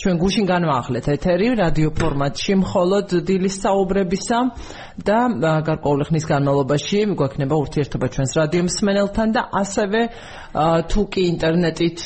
ჩვენ 0.00 0.16
გუშინ 0.22 0.46
განვაახლეთ 0.50 1.06
ეთერი 1.14 1.48
რადიო 1.60 1.90
ფორმატში 1.98 2.54
მხოლოდ 2.62 3.06
დილის 3.28 3.56
საუბრებისა 3.64 4.38
და 5.06 5.18
გარკვეული 5.68 6.04
ხნის 6.08 6.26
განმავლობაში 6.30 6.98
გვექნება 7.20 7.54
ურთიერთობა 7.62 8.06
ჩვენს 8.16 8.32
რადიო 8.40 8.62
მსმენელთან 8.66 9.28
და 9.36 9.42
ასევე 9.62 10.00
თუ 10.90 11.00
კი 11.12 11.22
ინტერნეტით 11.32 11.98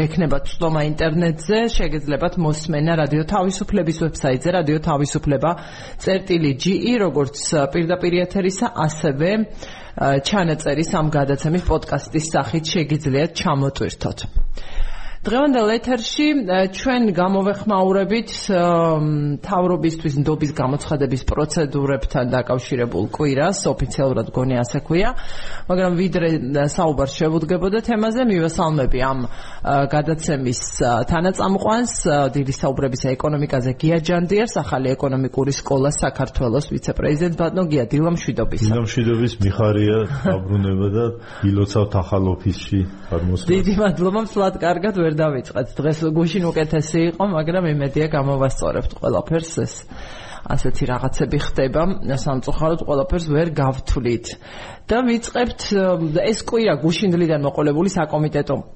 გექნება 0.00 0.36
ცდომა 0.50 0.80
ინტერნეტზე 0.90 1.58
შეგეძლებათ 1.76 2.34
მოსმენა 2.46 2.92
რადიო 3.02 3.24
თავისუფლების 3.34 3.96
ვებსაიტზე 4.06 4.50
რადიო 4.58 4.78
თავისუფლება.ge 4.88 6.94
როგორც 7.04 7.36
პირდაპირ 7.74 8.12
ეთერისა 8.26 8.66
ასევე 8.86 9.30
ჩანაწერის 9.96 10.90
ამ 11.00 11.06
გადაცემის 11.08 11.62
პოდკასტის 11.68 12.26
სახით 12.32 12.64
შეგიძლიათ 12.74 13.30
ჩამოტვირთოთ. 13.40 14.18
დღევანდელ 15.26 15.70
ეთერში 15.74 16.26
ჩვენ 16.70 17.08
გამოვეხმაურებით 17.16 18.30
თავრობისთვის 19.42 20.14
ნდობის 20.22 20.52
გამოცხადების 20.54 21.22
პროცედურებთან 21.26 22.30
დაკავშირებულ 22.30 23.04
კვირას, 23.10 23.58
ოფიციალურად 23.66 24.30
გონი 24.30 24.56
ასე 24.62 24.78
ქვია, 24.86 25.10
მაგრამ 25.66 25.92
ვიდრე 25.98 26.28
საუბარ 26.70 27.10
შევუდგებოდა 27.10 27.78
თემაზე, 27.88 28.22
მივესალმები 28.30 28.98
ამ 29.02 29.18
გადაცემის 29.66 30.60
თანაწამყვანს, 31.10 31.94
დიდი 32.36 32.54
საუბრების 32.62 33.02
ეკონომიკაზე 33.18 33.70
გია 33.82 33.98
ჯანდიერს, 34.06 34.54
ახალი 34.62 34.94
ეკონომიკური 34.94 35.52
სკოლა 35.58 35.90
საქართველოს 35.90 36.70
ვიცე-პრეზიდენტ 36.70 37.34
ბატონო 37.34 37.64
გია 37.66 37.84
დილამშვიდობის. 37.90 38.62
დილამშვიდობის 38.62 39.32
მიხარია, 39.42 39.98
დაბრუნება 40.22 40.88
და 40.94 41.04
ილოცავთ 41.50 41.92
ახალ 41.98 42.24
ოფისში 42.36 42.80
აღმოსვლა. 43.10 43.48
დიდი 43.50 43.74
მადლობა, 43.82 44.20
მსვლად 44.26 44.54
კარგად 44.62 44.94
ვერ 45.02 45.14
დავიწყეთ. 45.20 45.66
დღეს 45.78 45.98
გუშინ 46.16 46.44
უკეთესი 46.50 47.00
იყო, 47.10 47.24
მაგრამ 47.36 47.64
იმედია 47.72 48.06
გამოვასწორებთ 48.16 48.90
ყველაფერს 49.00 49.52
ეს. 49.64 49.74
ასეთი 50.46 50.84
რაღაცები 50.86 51.38
ხდება, 51.42 51.82
სამწუხაროდ 52.06 52.80
ყველაფერს 52.86 53.26
ვერ 53.34 53.48
გავთვლით. 53.50 54.26
და 54.86 54.96
ვიწყებთ 55.02 55.60
ეს 56.22 56.38
კვირა 56.46 56.74
გუშინდლიდან 56.78 57.40
მოყოლებული 57.42 57.90
საკომიტეტო 57.90 58.75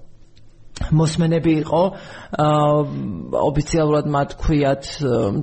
მოსმენები 0.96 1.52
იყო 1.60 1.82
ოფიციალურად 3.50 4.06
მათ 4.16 4.30
ქვიათ 4.40 4.88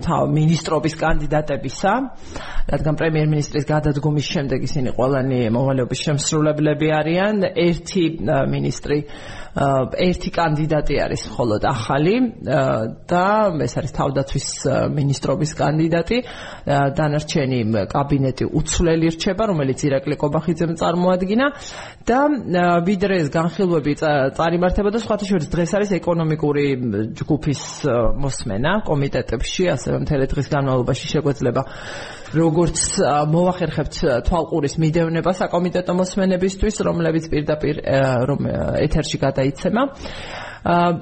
თავ 0.08 0.24
მინისტრობის 0.34 0.96
კანდიდატებისა 0.98 1.94
რადგან 2.68 2.98
პრემიერ-მინისტრის 3.00 3.66
გადადგომის 3.68 4.28
შემდეგ 4.28 4.64
ისინი 4.68 4.92
ყველანი 4.98 5.40
მოვალეობის 5.56 6.00
შემსრულებლები 6.08 6.88
არიან. 7.00 7.36
ერთი 7.56 8.04
მინისტრი 8.28 8.98
ერთი 10.08 10.30
კანდიდატი 10.36 10.96
არის 11.02 11.22
მხოლოდ 11.32 11.62
ახალი 11.66 12.16
და 13.10 13.28
ეს 13.66 13.74
არის 13.80 13.92
თავდაცვის 13.98 14.48
მინისტრობის 14.94 15.52
კანდიდატი. 15.58 16.18
დანარჩენი 16.68 17.60
კაბინეტი 17.90 18.46
უცვლელი 18.60 19.08
რჩება 19.16 19.44
რომელიც 19.50 19.80
ირაკლი 19.88 20.16
კობახიძემ 20.22 20.74
წარმოადგინა. 20.78 21.48
და 22.08 22.20
ვიდრე 22.84 23.16
ეს 23.24 23.30
განხილვები 23.32 23.94
წარიმართება 24.38 24.90
და 24.92 25.00
სხვათა 25.02 25.17
შორის 25.26 25.50
დღეს 25.50 25.72
არის 25.78 25.92
ეკონომიკური 25.98 26.66
ჯგუფის 27.18 27.62
მოსმენა 28.22 28.74
კომიტეტებში 28.86 29.64
ასევე 29.74 29.98
მთელი 30.06 30.26
დღის 30.30 30.48
განმავლობაში 30.54 31.06
შეგვეძლება 31.18 31.62
როგორც 32.38 32.78
მოახერხებთ 33.34 33.96
თვალყურის 34.28 34.76
მიდევნება 34.84 35.32
საკომიტეტო 35.42 35.94
მოსმენებისთვის 35.98 36.76
რომლებიც 36.86 37.26
პირდაპირ 37.32 37.76
ეთერში 38.86 39.18
გადა 39.18 39.48
გაიცემა. 39.48 39.84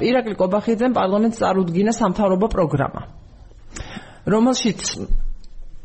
ირაკლი 0.06 0.36
კობახიძემ 0.38 0.94
პარლამენტს 0.94 1.40
წარუდგინა 1.42 1.92
სამთავრობო 1.98 2.48
პროგრამა. 2.54 3.02
რომელშიც 4.26 4.82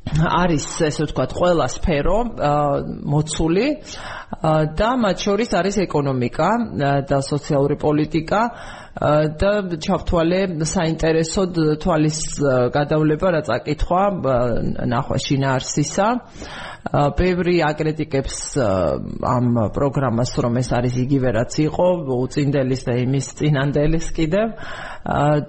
არის 0.08 0.64
ესე 0.88 1.04
ვთქვათ 1.06 1.32
ყველა 1.36 1.66
სფერო 1.70 2.18
მოცული 3.12 3.66
და 4.80 4.90
მათ 5.04 5.24
შორის 5.26 5.50
არის 5.60 5.76
ეკონომიკა 5.84 6.50
და 7.10 7.18
სოციალური 7.22 7.76
პოლიტიკა 7.84 8.40
და 8.98 9.50
ჩავთვალე 9.78 10.40
საინტერესო 10.66 11.42
თვალის 11.78 12.18
გადავლება 12.74 13.28
რა 13.38 13.42
წაკითხვა 13.46 14.02
ნახვა 14.90 15.18
შინაარსისა. 15.26 16.08
ბევრი 16.90 17.60
აკრიტიკებს 17.60 18.36
ამ 19.30 19.46
პროგრამას 19.76 20.32
რომ 20.42 20.54
ეს 20.58 20.70
არის 20.74 20.94
იგივე 21.06 21.28
რაც 21.38 21.52
იყო 21.70 21.86
უწინდელის 22.18 22.82
და 22.88 22.94
იმის 23.04 23.26
წინანდელის 23.38 24.06
კიდევ. 24.16 24.48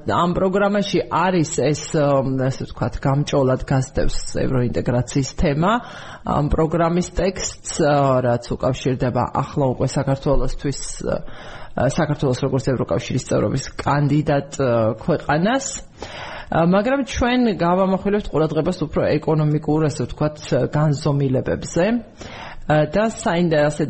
ამ 0.05 0.29
პროგრამაში 0.37 0.99
არის 1.09 1.51
ეს 1.65 1.83
ასე 1.97 2.61
ვთქვათ 2.67 2.95
გამჭოლად 3.01 3.61
გასდევს 3.65 4.37
ევროინტეგრაციის 4.37 5.29
თემა. 5.41 5.71
ამ 6.29 6.45
პროგრამის 6.53 7.09
ტექსტს 7.17 7.73
რაც 8.21 8.43
უკავშირდება 8.53 9.23
ახლა 9.33 9.65
უკვე 9.73 9.87
საქართველოსთვის 9.87 10.81
საქართველოს 11.75 12.39
როგორც 12.43 12.65
ევროკავშირის 12.73 13.27
წევრობის 13.29 13.63
კანდიდატ 13.79 14.59
ქვეყანას. 15.03 15.65
მაგრამ 16.51 17.01
ჩვენ 17.07 17.39
გავამახვილებთ 17.55 18.27
ყურადღებას 18.27 18.79
უფრო 18.83 19.01
ეკონომიკურ, 19.15 19.87
ასე 19.87 20.01
ვთქვათ, 20.07 20.37
განზომილებებზე. 20.75 21.85
და 22.71 23.03
საინტერესო 23.11 23.83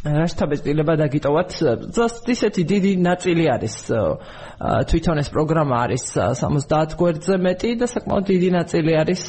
რასთაბესტილება 0.03 0.95
დაგიტოვათ? 0.99 1.51
ზუსტ 1.95 2.31
ისეთი 2.35 2.63
დიდი 2.73 2.93
ნაწილი 3.07 3.45
არის 3.55 3.77
თვითონ 4.91 5.21
ეს 5.23 5.29
პროგრამა 5.31 5.77
არის 5.87 6.05
70 6.43 6.97
გვერდზე 6.99 7.37
მეტი 7.47 7.71
და 7.83 7.87
საკმაოდ 7.93 8.25
დიდი 8.33 8.51
ნაწილი 8.57 8.93
არის 9.03 9.23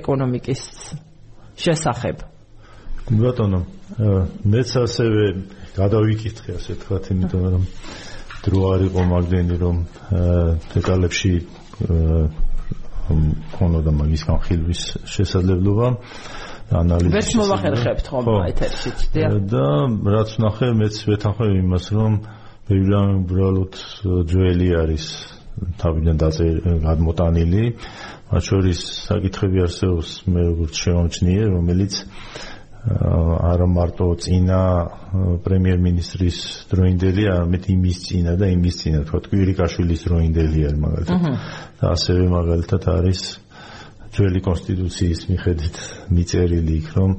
ეკონომიკის 0.00 0.62
შესახებ. 1.60 2.16
ბატონო 3.06 3.60
მეც 4.50 4.70
ასევე 4.82 5.22
გადავიკითხე 5.76 6.50
ასე 6.58 6.72
თქვა 6.80 6.96
იმიტომ 7.12 7.42
რომ 7.54 7.64
დრო 8.46 8.60
არ 8.72 8.80
იყო 8.88 9.02
მაგდენი 9.12 9.56
რომ 9.62 9.76
დეტალებში 10.74 11.32
ხონოდა 13.56 13.92
მაგის 14.00 14.22
განხილვის 14.26 14.82
შესაძლებლობა 15.06 15.88
ანალიზი 16.74 17.12
ვერ 17.14 17.26
მოვახერხებთ 17.40 18.06
ხომ 18.10 18.26
ეთერში 18.50 18.90
დიახ. 19.14 19.34
და 19.52 19.66
რაც 20.14 20.30
ნახე 20.42 20.68
მეც 20.80 20.96
ვეთანხმებ 21.06 21.52
იმას 21.62 21.86
რომ 21.94 22.12
ბევრიან 22.66 23.08
უბრალოდ 23.22 23.74
ძველი 24.30 24.68
არის 24.82 25.04
თავიდან 25.80 26.16
გადმოტანილი. 26.86 27.64
მათ 28.26 28.42
შორის 28.50 28.78
საკითხები 29.06 29.58
არსებობს 29.66 30.10
მე 30.26 30.42
როგორც 30.50 30.74
შემოჩნიე 30.82 31.42
რომელიც 31.54 31.94
არა 32.86 33.66
მარტო 33.66 34.06
წინა 34.22 34.58
პრემიერ-მინისტრის 35.42 36.38
დროინდელი, 36.70 37.22
არამედ 37.34 37.64
იმის 37.74 37.98
წინა 38.06 38.34
და 38.38 38.46
იმის 38.54 38.74
წინა, 38.82 39.00
თქვა 39.08 39.20
კვირიკაშვილის 39.26 40.00
დროინდელი 40.06 40.60
არის 40.66 40.78
მაგალითად. 40.86 41.18
და 41.80 41.84
ასევე 41.96 42.24
მაგალითად 42.30 42.82
არის 42.86 43.20
ძველი 44.16 44.40
კონსტიტუციის 44.46 45.20
მიხედვით 45.30 45.78
მიწერილი 46.16 46.74
იქ 46.80 46.88
რომ 46.96 47.10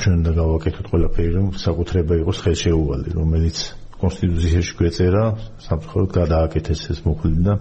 ჩვენ 0.00 0.18
და 0.26 0.32
გავაკეთოთ 0.36 0.86
ყველაფერი 0.92 1.30
რომ 1.36 1.46
საკუთრება 1.64 2.18
იყოს 2.20 2.38
ხელშეუვალი 2.44 3.14
რომელიც 3.16 3.58
კონსტიტუციაში 4.00 4.72
გვეწერა 4.80 5.24
სამწუხაროდ 5.66 6.10
გადააკეთეს 6.18 6.82
ეს 6.92 7.00
მოხდი 7.06 7.40
და 7.46 7.54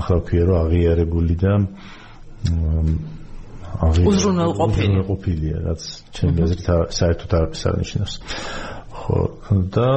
ახლა 0.00 0.16
ვქია 0.22 0.44
რომ 0.48 0.56
აღიარებული 0.64 1.36
და 1.44 1.52
უზრუნველყოფილია 3.84 5.58
რაც 5.68 5.82
ჩემი 6.16 6.44
აზრით 6.46 6.66
საერთოდ 6.98 7.30
არ 7.38 7.46
აღსანიშნავს 7.48 8.14
ხო 9.04 9.20
და 9.76 9.90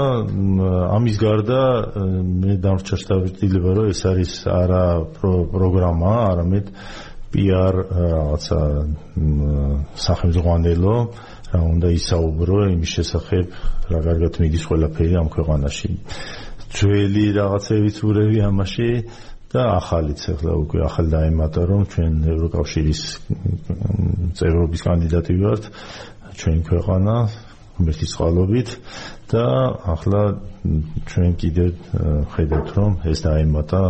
ამის 0.97 1.17
გარდა 1.23 1.61
მე 2.43 2.57
დამრჩა 2.63 2.95
შტაბილება 3.03 3.75
რომ 3.79 3.91
ეს 3.93 4.01
არის 4.11 4.33
არა 4.51 4.83
პროგრამა 5.19 6.13
არამედ 6.31 6.65
PR 7.31 7.75
რაღაცა 7.87 8.59
სახელმწიფო 10.07 10.95
რა 11.47 11.61
უნდა 11.63 11.89
ისაუბრო 11.95 12.57
იმის 12.75 12.91
შესახებ, 12.97 13.45
რა 13.87 13.99
კარგად 14.03 14.39
მიდის 14.43 14.63
ყველაფერი 14.67 15.13
ამ 15.15 15.27
ქვეყანაში. 15.31 15.89
ძველი 16.75 17.25
რაღაცებიც 17.39 17.97
ურევი 18.03 18.39
ამაში 18.51 18.89
და 19.47 19.61
ახალიც 19.79 20.21
ახლა 20.35 20.53
უკვე 20.59 20.79
ახალ 20.83 21.07
დაემატა 21.15 21.61
რომ 21.71 21.81
ჩვენ 21.87 22.13
ევროკავშირის 22.35 23.01
წევრობის 24.35 24.81
კანდიდატი 24.87 25.33
ვართ 25.39 25.63
ჩვენ 26.35 26.59
ქვეყანა 26.67 27.15
მეთის 27.77 28.13
წყალობით 28.15 28.69
და 29.31 29.45
ახლა 29.93 30.21
ჩვენ 31.09 31.31
კიდე 31.41 31.65
ხედავთ 32.33 32.69
რომ 32.77 32.91
ეს 33.11 33.19
დაემატა 33.27 33.81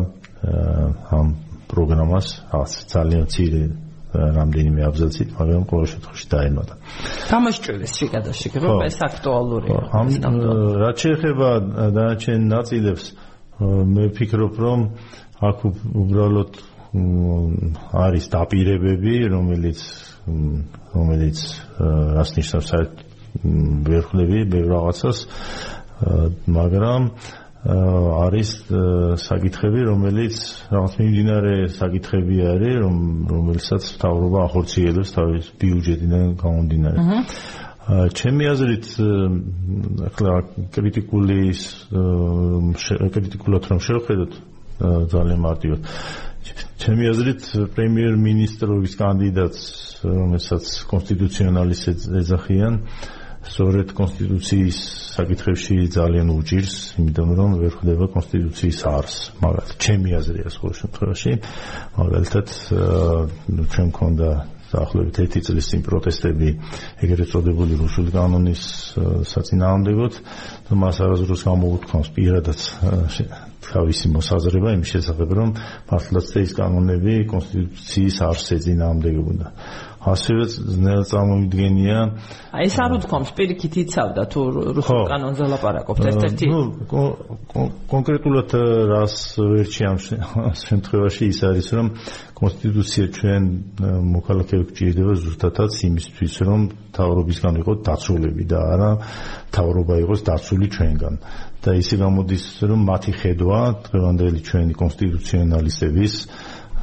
ამ 1.18 1.28
პროგრამას 1.72 2.28
ძალიან 2.94 3.26
ცირე 3.32 3.64
რამდენიმე 4.18 4.82
აბზაცით, 4.88 5.30
მაგრამ 5.38 5.64
ყოველ 5.70 5.88
შემთხვევაში 5.92 6.28
დაემატა. 6.32 6.74
გამოსჭრილეს 7.28 7.94
შეგადაში, 8.02 8.48
რომ 8.64 8.80
ეს 8.88 8.98
აქტუალურია. 9.04 9.80
ამ 9.94 10.08
რაც 10.82 10.98
შეეხება 11.04 11.50
დანარჩენ 11.98 12.42
ნაწილებს, 12.48 13.06
მე 13.94 14.04
ვფიქრობ, 14.10 14.54
რომ 14.64 14.80
აქ 15.44 15.58
უბრალოდ 16.02 16.52
არის 18.06 18.26
დაპირებები, 18.32 19.16
რომელიც 19.36 19.80
რომელიც 20.98 21.40
რას 22.16 22.30
ნიშნავს 22.38 22.68
საერთოდ 22.72 23.07
ვერ 23.88 24.02
ხვდები 24.08 24.40
ბევრ 24.54 24.68
რაღაცას, 24.76 25.18
მაგრამ 26.58 27.04
არის 27.68 28.50
საკითხები, 29.28 29.82
რომელიც 29.92 30.36
რაღაც 30.72 30.94
მიმდინარე 31.02 31.54
საკითხები 31.76 32.38
არის, 32.54 32.76
რომ 32.84 32.96
რომელსაც 33.34 33.84
თავრობა 34.04 34.40
ახორციელებს 34.48 35.10
თავის 35.18 35.46
ბიუჯეტიდან 35.62 36.26
გამომდინარე. 36.44 36.98
ჩემი 37.88 38.44
აზრით 38.52 38.88
ახლა 40.12 40.32
კრიტიკული 40.76 41.38
კრიტიკულად 43.16 43.64
რომ 43.72 43.80
შევხედოთ 43.86 44.34
ძალიან 45.14 45.40
მარტივად 45.46 45.88
ჩემი 46.84 47.08
აზრით 47.12 47.46
პრემიერ-მინისტრობის 47.78 48.94
კანდიდატს 49.00 49.62
რომელსაც 50.04 50.66
კონსტიტუციონალისტებს 50.92 52.04
ეძახიან 52.22 52.76
სწორედ 53.48 53.94
კონსტიტუციის 53.98 54.78
საკითხებში 55.18 55.76
ძალიან 55.96 56.28
უჭირს, 56.36 56.76
იმიტომ 57.02 57.30
რომ 57.40 57.56
ვერ 57.62 57.74
ხდება 57.80 58.06
კონსტიტუციის 58.14 58.80
არს, 58.92 59.16
მაგრამ 59.44 59.66
ჩემი 59.84 60.10
აზრია 60.20 60.50
სხვა 60.54 60.70
შემთხვევაში, 60.82 61.32
მაგალითად 61.98 62.48
ჩვენ 63.72 63.88
მქონდა 63.92 64.30
დაახლოებით 64.68 65.20
1 65.24 65.46
წლის 65.48 65.68
წინ 65.72 65.82
პროტესტები 65.88 66.50
ეგრეთ 67.08 67.30
წოდებული 67.32 67.74
რუსული 67.80 68.12
კანონის 68.12 68.64
საწინააღმდეგოდ. 69.32 70.14
და 70.68 70.74
მას 70.76 70.98
არასდროს 71.08 71.42
გამოუთქვამს 71.48 72.10
პირადად 72.12 72.60
თავისი 73.68 74.12
მოსაზრება 74.16 74.70
იმ 74.76 74.84
შესახებ 74.92 75.30
რომ 75.40 75.50
მართლაც 75.88 76.28
ეს 76.44 76.52
კანონები 76.60 77.14
კონსტიტუციის 77.32 78.18
არს 78.28 78.46
ეძინააღმდეგებოდა 78.58 79.48
ასევე 80.14 80.44
ძნელ 80.52 81.04
წარმოვიდგენია. 81.12 82.00
აი 82.58 82.64
ეს 82.68 82.76
არ 82.84 82.92
უთქვამს 82.98 83.32
პირიქით 83.38 83.74
იცავდა 83.84 84.24
თუ 84.32 84.40
რუსულ 84.78 85.02
კანონზე 85.12 85.46
ლაპარაკობთ 85.52 86.04
ერთ-ერთი 86.12 86.46
ნუ 86.52 86.62
კონკრეტულად 87.92 88.50
რას 88.92 89.16
ვერჩი 89.38 89.84
ამ 89.92 89.98
შემთხვევაში 90.68 91.24
ის 91.34 91.40
არის 91.50 91.68
რომ 91.78 91.88
კონსტიტუცია 92.38 93.06
ჩვენ 93.18 93.44
მოქალაქეებს 94.16 94.72
ჭირდება 94.78 95.14
ზუსტადად 95.24 95.72
იმისთვის 95.90 96.34
რომ 96.48 96.62
თავრობისგან 96.98 97.54
იყოს 97.62 97.78
დაცულები 97.88 98.44
და 98.52 98.60
არა 98.74 98.92
თავრობა 99.58 99.96
იყოს 100.06 100.22
დაცული 100.30 100.68
ჩვენგან. 100.76 101.16
და 101.58 101.74
ისე 101.74 101.96
გამოდის 102.00 102.44
რომ 102.70 102.82
მათი 102.88 103.12
ხედვა 103.18 103.60
დღევანდელი 103.88 104.40
ჩვენი 104.48 104.74
კონსტიტუციონალისტების 104.78 106.14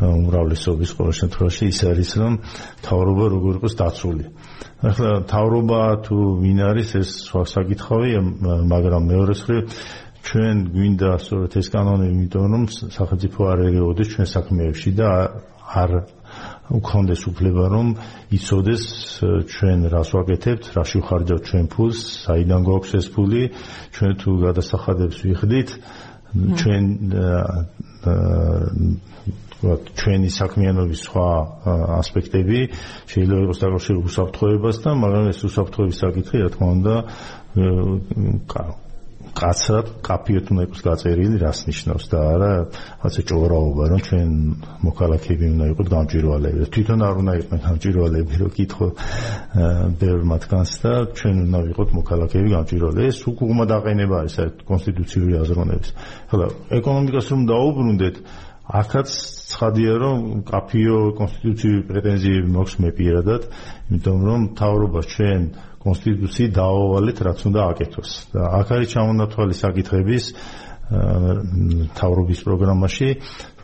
უმრავლესობის 0.03 0.91
ყოველ 0.99 1.15
შემთხვევაში 1.21 1.65
ის 1.71 1.81
არის 1.87 2.11
რომ 2.19 2.35
თავრობა 2.83 3.25
როგორ 3.35 3.55
იყოს 3.63 3.75
დაცული. 3.79 4.25
ახლა 4.85 5.13
თავრობა 5.31 5.81
თუ 6.05 6.17
ვინ 6.43 6.59
არის 6.71 6.89
ეს 7.01 7.11
სხვა 7.31 7.43
საკითხავია, 7.57 8.21
მაგრამ 8.75 9.03
მეორე 9.13 9.35
მხრივ 9.39 9.63
ჩვენ 10.25 10.57
გვინდა 10.75 11.11
სწორედ 11.25 11.53
ეს 11.61 11.69
კანონი, 11.73 12.07
იმიტომ 12.11 12.45
რომ 12.53 12.65
სახელმწიფო 12.97 13.41
არ 13.53 13.59
ერეოდეს 13.69 14.09
ჩვენ 14.13 14.29
საქმეებში 14.35 14.91
და 14.99 15.09
არ 15.85 15.91
უქონდეს 16.75 17.23
უფლება 17.31 17.65
რომ 17.75 17.87
იცოდეს 18.35 18.85
ჩვენ 19.53 19.79
რას 19.93 20.11
ვაკეთებთ, 20.17 20.65
რაში 20.75 20.99
ვხარჯავთ 21.05 21.43
ჩვენ 21.49 21.67
ფულს, 21.75 21.99
საიდან 22.25 22.61
გვაქვს 22.65 22.93
ეს 22.99 23.07
ფული, 23.15 23.43
ჩვენ 23.95 24.13
თუ 24.21 24.31
გადასახადებს 24.45 25.19
ვიხდით, 25.29 25.71
ჩვენ 26.35 26.85
ვთქვათ, 29.65 29.83
ჩვენი 29.97 30.29
საქმიანობის 30.37 31.01
სხვა 31.09 31.29
ასპექტები 32.05 32.61
შეიძლება 33.09 33.41
იყოს 33.49 33.59
დაკავშირებული 33.65 34.09
უსაფრთხოებასთან, 34.13 34.95
მაგრამ 35.05 35.25
ეს 35.33 35.41
უსაფრთხოების 35.49 36.01
საკითხი, 36.05 36.37
რა 36.45 36.49
თქმა 36.53 36.69
უნდა, 36.77 36.95
კაცრად 39.35 39.89
კაფიოთ 40.07 40.51
უნდა 40.55 40.63
იყოს 40.69 40.81
გაწერილი, 40.87 41.39
რას 41.43 41.61
ნიშნავს 41.67 42.05
და 42.13 42.19
არა 42.35 42.51
ასე 43.09 43.21
ჭორაობა, 43.31 43.85
რომ 43.91 44.01
ჩვენ 44.07 44.31
მოქალაქეები 44.87 45.47
უნდა 45.55 45.65
იყოთ 45.75 45.89
გამჭვირვალეები. 45.95 46.69
თვითონ 46.75 47.01
არ 47.09 47.15
უნდა 47.23 47.33
იყვნენ 47.43 47.61
გამჭვირვალეები, 47.67 48.35
რომ 48.43 48.51
კითხო 48.59 48.87
ბევრ 50.01 50.21
მათგანს 50.31 50.73
და 50.85 50.93
ჩვენ 51.19 51.37
უნდა 51.51 51.59
ვიყოთ 51.67 51.89
მოქალაქეები 51.99 52.49
გამჭვირვალეები. 52.55 53.11
ეს 53.11 53.19
უკუღმა 53.27 53.65
დაყენება 53.75 54.15
არის 54.23 54.33
საერთოდ 54.39 54.63
კონსტიტუციური 54.71 55.33
აზროვნების. 55.43 55.91
ხოლო 56.31 56.47
ეკონომიკას 56.79 57.27
რომ 57.35 57.41
დაუბრუნდეთ, 57.51 58.17
ახაც 58.65 59.09
ცხადია 59.45 59.95
რომ 60.01 60.19
კაფიო 60.49 60.99
კონსტიტუციური 61.21 61.81
პრეტენზიები 61.91 62.51
მაქვს 62.57 62.75
მე 62.85 62.91
პირადად, 62.99 63.43
იმიტომ 63.91 64.21
რომ 64.29 64.41
თავრობას 64.61 65.07
ჩვენ 65.15 65.43
კონსტიტუცია 65.85 66.49
დაავალეთ 66.59 67.19
რაც 67.29 67.39
უნდა 67.49 67.61
აკეთოს. 67.75 68.11
და 68.33 68.41
აქ 68.61 68.69
არის 68.75 68.89
ჩამონათვალი 68.95 69.55
საკითხების 69.61 70.25
თავრობის 71.99 72.41
პროგრამაში, 72.45 73.09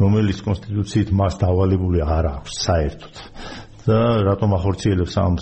რომელიც 0.01 0.39
კონსტიტუციით 0.45 1.09
მას 1.21 1.35
დავალებული 1.43 2.01
არ 2.01 2.25
აქვს 2.41 2.53
საერთოდ. 2.65 3.15
და 3.91 4.01
რატომ 4.31 4.55
ახორციელებს 4.57 5.15
ამ 5.21 5.35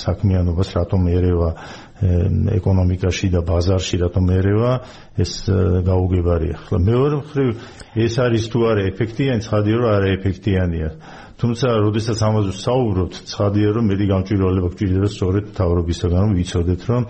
საქმიანობას, 0.00 0.68
რატომ 0.80 1.08
ერევა 1.12 1.50
ეკონომიკაში 2.56 3.30
და 3.32 3.40
ბაზარში 3.46 4.00
რატომ 4.04 4.24
ერევა 4.36 4.72
ეს 5.16 5.32
გაუგებარია. 5.86 6.56
ახლა 6.60 6.78
მეორე 6.88 7.16
მხრივ 7.22 7.48
ეს 7.96 8.14
არის 8.20 8.44
თუ 8.52 8.58
არა 8.68 8.82
ეფექტიანი, 8.92 9.40
ცხადია 9.46 9.76
რომ 9.80 9.88
არა 9.96 10.08
ეფექტიანია. 10.16 10.88
თუმცა, 11.36 11.68
როდესაც 11.84 12.18
ამაზე 12.24 12.52
საუბრობთ, 12.56 13.14
ცხადია 13.28 13.68
რომ 13.76 13.84
მეტი 13.92 14.06
გამჭვირვალება 14.08 14.68
გვჭირდება 14.72 15.08
სწორედ 15.12 15.44
თავრობისაგან, 15.52 16.20
რომ 16.24 16.32
ვიცოდეთ, 16.32 16.82
რომ 16.88 17.02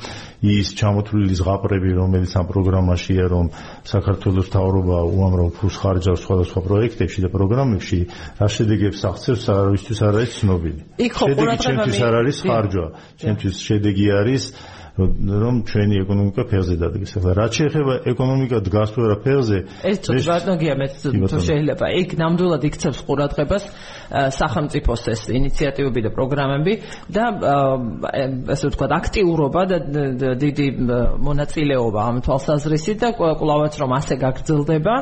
ის 0.42 0.68
ჩამოთვლილი 0.80 1.34
ზღაპრები, 1.38 1.90
რომელიც 1.94 2.32
ამ 2.34 2.46
პროგრამაშია, 2.50 3.24
რომ 3.30 3.46
საქართველოს 3.86 4.48
თავრობა 4.50 4.98
უამრავ 5.14 5.48
ფულს 5.56 5.76
ხარჯავს 5.78 6.20
სხვადასხვა 6.26 6.60
პროექტებში 6.66 7.20
და 7.22 7.28
პროგრამებში, 7.30 7.98
რა 8.42 8.48
შედეგებს 8.50 9.00
აღწევს, 9.06 9.44
არავისთვის 9.46 9.98
არ 10.02 10.14
არის 10.18 10.30
ცნობილი. 10.42 10.80
ყურადღება 11.06 11.84
მე 11.86 11.98
არ 12.02 12.14
არის 12.26 12.38
ხარჯვა. 12.42 12.86
ჩემთვის 13.22 13.54
შედეგი 13.62 14.06
არის 14.10 14.42
რომ 14.96 15.56
ჩვენი 15.68 15.94
ეკონომიკა 16.04 16.42
ფეხზე 16.48 16.74
დადგეს. 16.80 17.12
ახლა 17.20 17.32
რა 17.36 17.46
შეეხება 17.52 17.94
ეკონომიკა 18.12 18.58
დგას 18.64 18.88
თუ 18.96 19.00
არა 19.04 19.16
ფეხზე? 19.24 19.58
ეს 19.84 19.96
ბატონგია 20.24 20.74
მე 20.80 20.86
თუ 21.28 21.38
შეიძლება 21.48 21.86
იქ 22.00 22.10
ნამდვილად 22.16 22.62
იქცევს 22.64 23.00
ყურადღებას 23.04 23.64
სახელმწიფოს 24.10 25.02
ეს 25.12 25.22
ინიციატივები 25.34 26.00
და 26.06 26.10
პროგრამები 26.14 26.72
და 27.10 27.24
ასე 28.54 28.64
ვთქვათ 28.70 28.92
აქტიურობა 28.96 29.62
და 29.66 29.78
დიდი 30.38 30.66
მონაწილეობა 31.26 32.00
ამ 32.06 32.16
თვალსაზრისით 32.22 32.98
და 33.02 33.08
კვლავაც 33.18 33.74
რომ 33.82 33.90
ასე 33.98 34.14
გაგრძელდება 34.22 34.94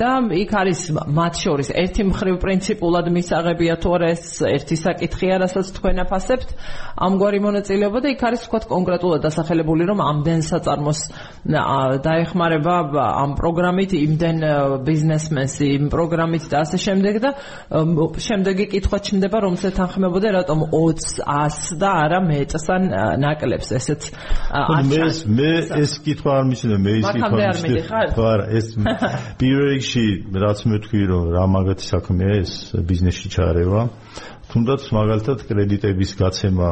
და 0.00 0.10
იქ 0.40 0.50
არის 0.60 0.80
მათ 0.90 1.34
შორის 1.44 1.68
ერთი 1.84 2.02
მხრივ 2.10 2.36
პრინციპულად 2.40 3.06
მისაღებია 3.12 3.74
თუ 3.80 3.88
არა 3.96 4.08
ეს 4.16 4.24
ერთი 4.44 4.76
საკითხია 4.80 5.34
რასაც 5.44 5.66
თქვენ 5.76 5.96
აფასებთ 6.04 6.48
ამგვარი 7.04 7.38
მონაწილეობა 7.44 7.98
და 8.04 8.08
იქ 8.14 8.22
არის 8.24 8.40
ვთქვათ 8.44 8.64
კონკრეტულ 8.72 9.03
კონკრეტულად 9.04 9.24
დასახელებული 9.24 9.84
რომ 9.88 10.00
ამდენ 10.00 10.40
საწარმოს 10.44 11.00
დაეხმარება 12.04 12.74
ამ 13.22 13.34
პროგრამით 13.38 13.92
იმდენ 13.98 14.38
ბიზნესმენს 14.86 15.54
იმ 15.68 15.84
პროგრამით 15.92 16.44
და 16.48 16.56
ასე 16.64 16.78
შემდეგ 16.84 17.14
და 17.24 17.30
შემდეგი 18.24 18.66
კითხვა 18.72 18.98
ჩნდება 19.04 19.38
რომ 19.44 19.54
შეთანხმებოდა 19.60 20.28
რატომ 20.40 20.58
20 20.72 21.20
100 21.20 21.78
და 21.80 21.90
არა 22.04 22.20
მეწს 22.24 22.66
ან 22.74 22.82
ნაკლებს. 23.20 23.68
ესეც 23.78 24.02
მე 24.88 25.02
მე 25.36 25.52
ეს 25.84 25.92
კითხვა 26.04 26.32
არ 26.40 26.44
მიშნე 26.48 26.76
მე 26.80 26.92
ის 27.00 27.06
კითხვა 27.12 27.38
მიშნე 27.44 27.80
ხო 28.16 28.24
არა 28.24 28.44
ეს 28.58 28.66
პირველ 29.40 29.66
რიგში 29.74 30.06
რაც 30.32 30.58
მე 30.70 30.76
თქვი 30.84 31.02
რომ 31.12 31.22
რა 31.34 31.44
მაგათი 31.54 31.84
საქმეა 31.92 32.34
ეს 32.40 32.52
ბიზნესში 32.88 33.28
ჩარევა 33.34 33.82
თუნდაც 34.52 34.82
მაგალითად 34.94 35.38
კრედიტების 35.48 36.10
გაცემა 36.20 36.70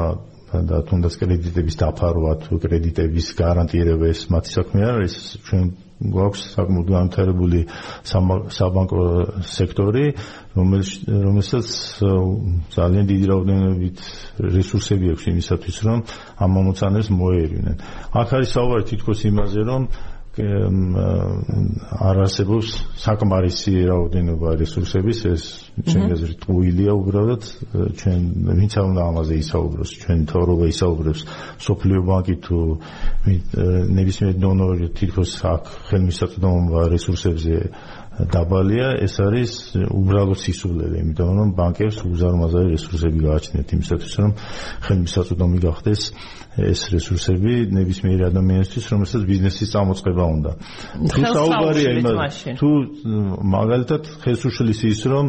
და 0.52 0.82
თუნდაც 0.88 1.14
კრედიტების 1.22 1.78
დაფარვა 1.80 2.32
თუ 2.44 2.58
კრედიტების 2.60 3.26
გარანტირება 3.40 4.10
ეს 4.12 4.26
მათი 4.32 4.50
საქმე 4.58 4.80
არ 4.84 4.94
არის 5.00 5.16
ჩვენ 5.48 5.64
გვაქვს 6.12 6.42
საკმაოდ 6.56 6.88
განვითარებული 6.92 7.60
საბანკო 8.58 9.02
სექტორი 9.48 10.04
რომელსაც 10.58 11.68
ძალიან 12.76 13.04
დიდი 13.12 13.26
რაოდენობით 13.32 14.02
რესურსები 14.56 15.12
აქვს 15.14 15.28
იმისათვის 15.32 15.76
რომ 15.88 15.98
ამ 16.42 16.50
მომწანებს 16.58 17.12
მოერინեն 17.22 17.78
აქ 18.22 18.28
არის 18.38 18.54
საუბარი 18.56 18.88
თითქოს 18.92 19.20
იმაზე 19.30 19.62
რომ 19.70 19.82
არ 20.32 22.18
არსებობს 22.24 22.68
საკმარისი 23.02 23.72
რაოდენობა 23.84 24.54
რესურსების 24.62 25.18
ეს 25.28 25.42
ჩემი 25.84 26.14
აზრით 26.16 26.38
ტყუილია 26.40 26.94
უბრალოდ 26.96 27.42
ჩვენ 28.00 28.22
ვინც 28.48 28.72
არ 28.80 28.86
უნდა 28.92 29.02
ამაზე 29.12 29.34
ისაუბროს 29.44 29.90
ჩვენ 30.00 30.24
თორობა 30.32 30.64
ისაუბრებს 30.72 31.20
სოფლიო 31.68 32.00
ბანკი 32.08 32.36
თუ 32.48 32.58
ნებისმიერ 33.92 34.34
დონორი 34.40 34.88
თითქოს 34.96 35.32
აქ 35.52 35.64
ხელმისაწვდომობა 35.92 36.80
რესურსებზე 36.96 37.56
დაბალია 38.12 38.88
ეს 39.00 39.14
არის 39.24 39.52
უბრალოდ 39.88 40.40
სისულელე 40.42 41.00
იმიტომ 41.00 41.30
რომ 41.38 41.52
ბანკებს 41.56 42.02
უზარმაზარი 42.04 42.74
რესურსები 42.76 43.22
გააჩნიათ 43.24 43.72
იმისათვის 43.76 44.14
რომ 44.20 44.32
ხელმისაწვდომი 44.86 45.58
გახდეს 45.64 46.02
ეს 46.72 46.80
რესურსები 46.92 47.54
ნებისმიერ 47.72 48.26
ადამიანისთვის 48.28 48.84
რომელსაც 48.92 49.22
ბიზნესის 49.32 49.72
წამოწყება 49.72 50.24
უნდა. 50.36 50.52
თუ 51.08 51.20
საუბარია 51.32 51.90
იმაზე 52.02 52.56
თუ 52.60 52.70
მაგალითად 53.56 54.02
ხელსუშლის 54.22 54.80
ის 54.92 55.00
რომ 55.08 55.26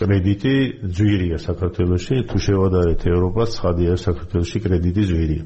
კრედიტი 0.00 0.54
ძვირია 0.90 1.36
საქართველოში 1.38 2.16
თუ 2.26 2.36
შევადარეთ 2.42 3.00
ევროპას 3.12 3.48
ცხადია 3.60 3.92
საქართველოში 4.02 4.58
კრედიტი 4.64 5.02
ძვირია 5.12 5.44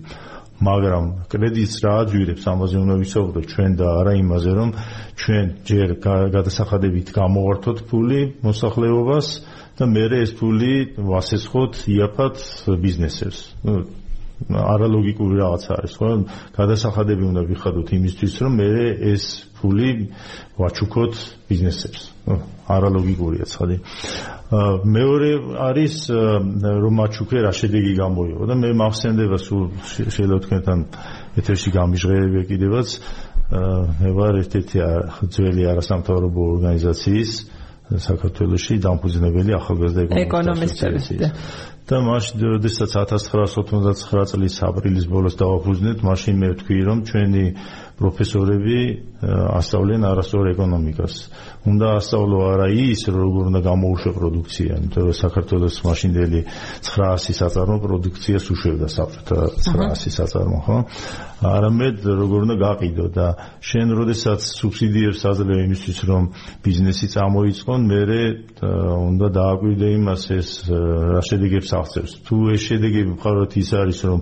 მაგრამ 0.62 1.06
კრედიტს 1.32 1.76
რა 1.84 1.92
აძვირებს 2.02 2.44
ამაზე? 2.52 2.76
უნდა 2.82 2.94
ვისაუბროთ 3.02 3.46
ჩვენ 3.52 3.72
და 3.80 3.86
არა 4.02 4.12
იმაზე 4.22 4.52
რომ 4.58 4.70
ჩვენ 5.22 5.44
ჯერ 5.68 5.88
გადასახადებით 6.36 7.08
გამოვართოთ 7.18 7.78
ფული 7.90 8.20
მოსახლეობას 8.46 9.26
და 9.78 9.84
მე 9.94 10.04
ეს 10.22 10.30
ფული 10.38 10.72
ვასესხოთ 11.10 11.72
იაფად 11.96 12.34
ბიზნესებს. 12.84 13.38
ნუ 13.66 14.01
არალოგიკური 14.50 15.34
რაღაცა 15.38 15.70
არის 15.78 15.92
ხო? 15.98 16.08
გადასახადები 16.56 17.24
უნდა 17.30 17.42
ვიხადოთ 17.50 17.88
იმისთვის 17.98 18.32
რომ 18.42 18.52
მე 18.58 18.68
ეს 19.12 19.24
ფული 19.56 19.90
ვაჩუქოთ 20.58 21.14
ბიზნესებს. 21.48 22.00
არალოგიკურია 22.72 23.46
ცხადი. 23.50 23.76
მეორე 24.96 25.30
არის 25.68 25.94
რომ 26.82 26.94
მაჩუქე 27.00 27.38
რა 27.46 27.52
შედეგი 27.56 27.92
გამოიღო 28.02 28.44
და 28.50 28.54
მე 28.62 28.70
მახსენდება 28.82 29.38
სულ 29.42 29.62
შეიძლება 29.94 30.38
თქვენთან 30.46 30.78
ეთერში 31.40 31.70
გამიჟღერებია 31.78 32.42
კიდევაც 32.50 32.88
მე 34.02 34.10
ვარ 34.16 34.34
ერთ-ერთი 34.42 34.78
ძველი 35.34 35.62
არასამთავრობო 35.72 36.42
ორგანიზაციის 36.54 37.32
საქართველოსი 37.92 38.78
დამფუძნებელი 38.86 39.52
ახალგაზრდა 39.58 40.20
ეკონომისტების 40.24 41.06
და 41.82 41.98
მაშინ 41.98 42.42
როდესაც 42.56 42.92
1999 42.94 44.30
წლის 44.30 44.56
აპრილის 44.62 45.06
ბოლოს 45.10 45.34
დავაფუძნეთ, 45.40 46.04
მაშინ 46.06 46.34
მე 46.38 46.48
ვთქვი 46.52 46.78
რომ 46.86 46.98
ჩვენი 47.10 47.44
პროფესორები 47.98 48.78
ასწავლენ 49.58 50.06
არასწორ 50.10 50.46
ეკონომიკას. 50.54 51.14
უნდა 51.70 51.86
ასწავლო 51.98 52.38
არა 52.52 52.68
ის, 52.70 53.00
როგორ 53.10 53.42
უნდა 53.50 53.60
გამოუშვა 53.66 54.12
პროდუქცია, 54.18 54.70
იმიტომ 54.78 55.02
რომ 55.10 55.18
საქართველოს 55.22 55.76
მაშინდელი 55.86 56.40
900 56.86 57.38
საწარმო 57.42 57.76
პროდუქციას 57.82 58.44
უშვებდა 58.54 58.88
საბჭოთა 58.96 59.38
900 59.66 60.16
საწარმო, 60.18 60.58
ხო? 60.66 60.78
არამედ 61.42 62.06
როგორ 62.06 62.44
უნდა 62.46 62.56
გაყიდო 62.62 63.06
და 63.14 63.26
შენ 63.66 63.94
როდესაც 63.98 64.40
სუბსიდიებს 64.58 65.22
აძლევ 65.26 65.58
იმისთვის, 65.66 65.98
რომ 66.06 66.22
ბიზნესი 66.62 67.06
წამოიწყონ, 67.14 67.80
მე 67.90 68.00
უნდა 68.62 69.28
დააკვირდე 69.36 69.88
იმას 69.98 70.22
ეს 70.38 70.48
რა 70.70 71.22
შედეგებს 71.26 71.70
აღწევს. 71.78 72.12
თუ 72.26 72.36
ეს 72.54 72.62
შედეგები 72.70 73.10
მხოლოდ 73.18 73.50
ის 73.58 73.70
არის, 73.74 73.98
რომ 74.06 74.20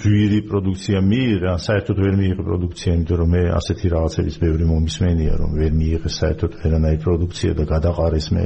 ძვირი 0.00 0.40
პროდუქცია 0.48 0.98
მიიღე, 1.04 1.52
საერთოდ 1.68 1.96
ვერ 2.00 2.14
მიიღე 2.20 2.42
პროდუქცია, 2.48 2.90
იმიტომ 2.96 3.16
რომ 3.20 3.28
მე 3.36 3.42
ასეთი 3.60 3.86
რაღაცების 3.96 4.36
ბევრი 4.40 4.64
მომისმენია, 4.72 5.34
რომ 5.40 5.50
ვერ 5.60 5.72
მიიღეს 5.80 6.14
საერთოდ 6.20 6.50
ვერანაირი 6.64 7.00
პროდუქცია 7.04 7.52
და 7.60 7.64
გადაყარეს 7.74 8.26
მე 8.32 8.44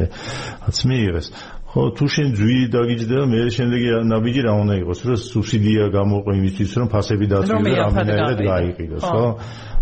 რაც 0.67 0.79
მიიღეს. 0.91 1.27
ხო, 1.75 1.90
თუ 1.99 2.07
შენ 2.07 2.28
ძვირი 2.38 2.66
დაგიჯდა, 2.71 3.19
მე 3.26 3.38
შემდეგი 3.50 3.88
ნაბიჯი 4.07 4.43
რა 4.47 4.52
უნდა 4.62 4.75
იყოს, 4.78 4.99
რომ 5.11 5.16
სუბსიდია 5.26 5.85
გამოყო 5.90 6.31
იმისთვის, 6.38 6.71
რომ 6.78 6.87
ფასები 6.95 7.26
დაწვიოს 7.35 7.64
და 7.66 7.73
რამენაირად 7.83 8.38
გაიყიდოს, 8.47 9.07
ხო? 9.11 9.25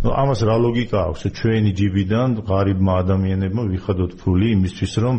Ну 0.02 0.10
ამას 0.10 0.40
რა 0.42 0.56
ლოგიკა 0.58 0.98
აქვს 1.08 1.22
ჩვენი 1.38 1.70
ჯიბიდან 1.78 2.30
ღარიბმა 2.48 2.92
ადამიანებმა 3.02 3.62
ვიხადოთ 3.70 4.12
ფული 4.18 4.48
იმისთვის 4.56 4.92
რომ 5.04 5.16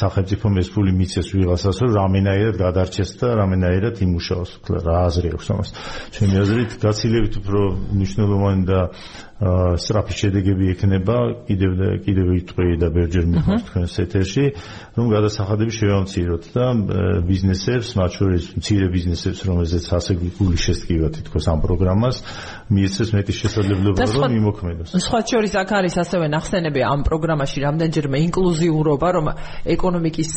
სახელმწიფომ 0.00 0.52
ეს 0.62 0.68
ფული 0.74 0.92
მიცეს 0.98 1.28
ვიღაცას 1.36 1.76
რომ 1.84 1.90
რამენაირად 2.00 2.54
გადარჩეს 2.58 3.10
და 3.22 3.28
რამენაირად 3.38 3.94
იმუშაოს 4.06 4.50
რა 4.86 4.96
აზრი 5.06 5.28
აქვს 5.38 5.46
ამას 5.54 5.68
ჩემი 6.14 6.34
აზრით 6.42 6.70
გაცილებით 6.82 7.34
უფრო 7.40 7.60
მნიშვნელოვანი 7.94 8.62
და 8.66 8.80
სტრაფი 9.40 10.14
შედეგები 10.20 10.66
ექნება 10.74 11.16
კიდევ 11.48 11.70
და 11.80 11.88
კიდევ 12.04 12.26
ვიტყვი 12.36 12.74
და 12.76 12.88
ბერჯერ 12.92 13.24
მიხვდეთ 13.24 13.62
თქვენს 13.70 13.94
ეთერში 14.04 14.44
რომ 15.00 15.06
გადასახადები 15.16 15.72
შევამციროთ 15.80 16.44
და 16.52 16.66
ბიზნესებს 17.24 17.94
მათ 17.96 18.10
შორის 18.20 18.44
მცირე 18.60 18.86
ბიზნესებს 18.92 19.40
რომელზეც 19.48 19.84
ასე 19.96 20.12
გული 20.36 20.58
შესკივა 20.60 21.08
თითქოს 21.16 21.48
ამ 21.56 21.64
პროგრამას 21.64 22.16
მიეცეს 22.70 23.08
მეტი 23.16 23.32
შესაძლებლობა 23.34 24.04
რომ 24.06 24.34
იმოქმედოს. 24.38 24.90
სხვა 24.94 25.20
შორის 25.26 25.52
აქ 25.58 25.70
არის 25.78 25.94
ასევე 26.02 26.26
ნახსენები 26.30 26.80
ამ 26.86 27.00
პროგრამაში 27.02 27.58
რამდენჯერმე 27.66 28.18
ინკლუზიურობა, 28.30 29.08
რომ 29.16 29.26
ეკონომიკის 29.74 30.30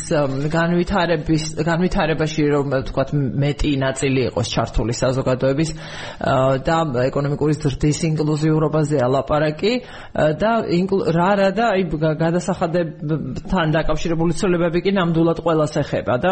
განვითარების 0.50 1.44
განვითარებაში 1.62 2.42
რომ 2.54 2.66
თქვათ 2.90 3.08
მეტი 3.14 3.70
ნაწილი 3.84 4.20
იყოს 4.34 4.46
ჩართული 4.50 4.92
საზოგადოების 4.98 5.70
და 6.66 6.78
ეკონომიკური 7.10 7.54
ზრდის 7.54 7.98
ინკლუზიურობაზე 8.10 8.96
ალაპარაკი 9.06 9.72
და 10.42 10.52
რა 11.14 11.30
რა 11.38 11.48
და 11.54 11.64
აი 11.70 11.82
გადასახადებთან 12.18 13.66
დაკავშირებული 13.78 14.32
ცვლილებები 14.34 14.78
კი 14.82 14.90
ნამდვილად 14.98 15.38
ყველას 15.38 15.74
ეხება 15.86 16.14
და 16.18 16.30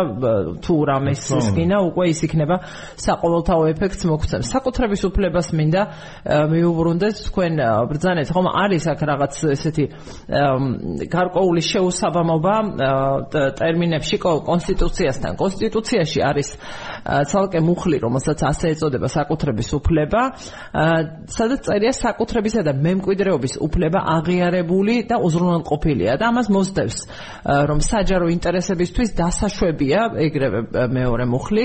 თუ 0.67 0.75
რამეს 0.91 1.23
ისკინა 1.31 1.79
უკვე 1.89 2.05
ის 2.11 2.21
იქნება 2.27 2.57
საყოველთაო 2.99 3.63
ეფექტს 3.71 4.03
მოგვცემს. 4.11 4.51
საკუთრების 4.51 5.03
უფლებას 5.09 5.49
მინდა 5.55 5.83
მიუბრუნდეთ 6.23 7.17
თქვენ 7.29 7.53
ბრძანეთ. 7.91 8.29
ხომ 8.35 8.47
არის 8.63 8.85
აქ 8.93 9.01
რაღაც 9.11 9.35
ესეთი 9.55 9.85
გარკვეული 11.13 11.63
შეუსაბამობა 11.73 12.55
ტერმინებში 13.59 14.17
კონსტიტუციასთან? 14.23 15.33
კონსტიტუციაში 15.43 16.19
არის 16.23 16.49
ცალკე 17.03 17.61
მუხლი 17.67 17.99
რომელსაც 18.03 18.39
ასე 18.47 18.73
ეწოდება 18.75 19.09
საკუთრების 19.11 19.69
უფლება 19.79 20.21
სადაც 21.37 21.61
წერია 21.67 21.93
საკუთრებისა 21.99 22.63
და 22.67 22.73
მემკვიდრეობის 22.79 23.59
უფლება 23.67 24.01
აღიარებული 24.17 24.95
და 25.11 25.19
უზრუნველყოფილია 25.27 26.17
და 26.21 26.31
ამას 26.31 26.49
მოსდევს 26.57 26.99
რომ 27.71 27.81
საჯარო 27.83 28.27
ინტერესებისთვის 28.37 29.15
დასაშვებია 29.19 30.01
ეგრევე 30.29 30.61
მეორე 30.99 31.25
მუხლი 31.35 31.65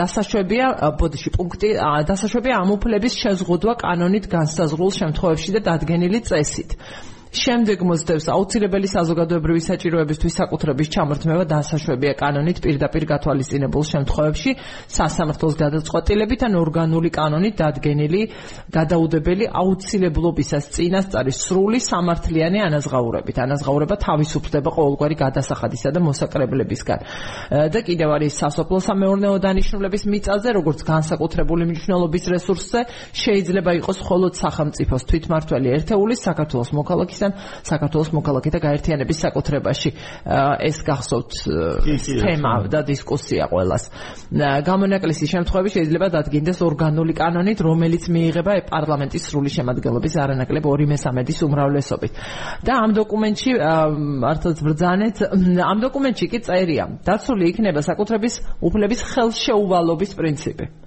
დასაშვებია 0.00 0.66
ბოდიში 1.00 1.30
პუნქტი 1.36 1.68
დასაშვებია 2.10 2.54
ამ 2.62 2.70
უფლების 2.78 3.14
შეზღუდვა 3.22 3.74
კანონით 3.84 4.30
განსაზღვრულ 4.30 4.92
შემთხვევებში 5.00 5.50
და 5.56 5.60
დადგენილი 5.70 6.20
წესით. 6.30 6.70
შემდეგ 7.30 7.82
მოსდევს 7.86 8.26
აუცილებელი 8.26 8.88
საზოგადოებრივი 8.90 9.60
საჭიროებისთვის 9.62 10.34
საკუთრების 10.40 10.88
ჩამორთმევა 10.90 11.44
დასაშვებია 11.46 12.14
კანონით 12.18 12.58
პირდაპირ 12.58 13.04
გათვალისწინებულ 13.06 13.84
შემთხვევებში. 13.86 14.50
სასამართლოს 14.90 15.54
გადაწყვეტილებით 15.62 16.40
ან 16.50 16.52
ორგანული 16.58 17.10
კანონით 17.14 17.54
დადგენილი 17.62 18.22
გადაუდებელი 18.74 19.44
აუცილებლობისას 19.46 20.64
წინასწარი 20.74 21.30
სრული 21.30 21.78
სამართლიანი 21.78 22.58
ანაზღაურებით. 22.66 23.36
ანაზღაურება 23.46 23.94
თავისუფლდება 23.94 24.70
ყოველგვარი 24.74 25.14
გადასახადისა 25.22 25.90
და 25.94 26.00
მოსაკრებლებისგან. 26.02 26.98
და 27.70 27.78
კიდევ 27.86 28.10
არის 28.10 28.34
სასოფლო 28.42 28.78
სამეურნეო 28.90 29.38
დანიშნულების 29.38 30.02
მიწაზე 30.10 30.48
როგორც 30.58 30.80
განსაკუთრებული 30.82 31.62
მნიშვნელობის 31.70 32.24
რესურსზე 32.34 32.80
შეიძლება 33.14 33.70
იყოს 33.78 33.98
მხოლოდ 34.02 34.32
სახელმწიფოს 34.34 35.02
თვითმართველი 35.10 35.68
ერთეულის 35.78 36.20
საქართველოს 36.26 36.70
მოქალაქის 36.74 37.19
მიღებისგან 37.20 37.32
საქართველოს 37.68 38.10
მოქალაქეთა 38.16 38.58
გაერთიანების 38.64 39.18
საკუთრებაში. 39.24 39.90
ეს 40.68 40.78
გახსოვთ 40.88 41.32
თემა 42.24 42.52
და 42.72 42.80
დისკუსია 42.88 43.44
ყოველას 43.52 43.84
გამონაკლისის 44.68 45.28
შემთხვევაში 45.34 45.74
შეიძლება 45.76 46.06
დადგინდეს 46.16 46.58
ორგანული 46.64 47.12
კანონით 47.20 47.58
რომელიც 47.60 48.04
მიიღება 48.08 48.52
პარლამენტის 48.72 49.22
სრული 49.28 49.50
შემადგენლობის 49.56 50.14
არანაკლებ 50.24 50.64
2/3-ის 50.64 51.38
უმრავლესობით. 51.44 52.12
და 52.64 52.72
ამ 52.84 52.90
დოკუმენტში 52.96 53.50
მართლაც 54.24 54.58
ბრძანეთ 54.64 55.16
ამ 55.60 55.78
დოკუმენტში 55.80 56.26
კი 56.32 56.38
წერია 56.46 56.84
დაცული 57.04 57.44
იქნება 57.50 57.80
საკუთრების 57.84 58.34
უფლების 58.64 59.00
ხელშეუვალობის 59.12 60.10
პრინციპი 60.16 60.79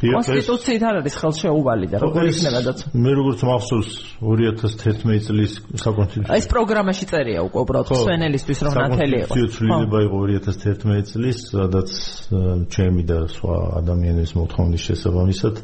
კონსტიტუციით 0.00 0.82
არ 0.88 0.98
არის 1.00 1.14
ხელშეუვალი 1.20 1.86
და 1.92 2.00
როგორ 2.02 2.28
იქნება 2.30 2.60
დაცვა 2.66 3.00
მე 3.04 3.12
როგორც 3.18 3.40
მახსოვს 3.48 3.90
2011 4.20 5.28
წლის 5.28 5.52
საკონსტიტუციო 5.84 6.38
ეს 6.38 6.46
პროგრამაში 6.52 7.04
წერია 7.12 7.40
უკვე 7.46 7.58
უბრალოდ 7.64 7.92
სვენელისთვის 8.02 8.58
რომ 8.66 8.72
ნათელი 8.80 9.16
იყო. 9.24 9.32
საკონსტიტუციო 9.34 9.46
ცვლილება 9.54 9.98
იყო 10.08 10.16
2011 10.34 11.12
წლის 11.14 11.38
სადაც 11.54 11.88
ჩემი 12.74 13.02
და 13.10 13.18
სხვა 13.34 13.54
ადამიანების 13.80 14.32
მოთხოვნის 14.40 14.82
შესაბამისად 14.88 15.54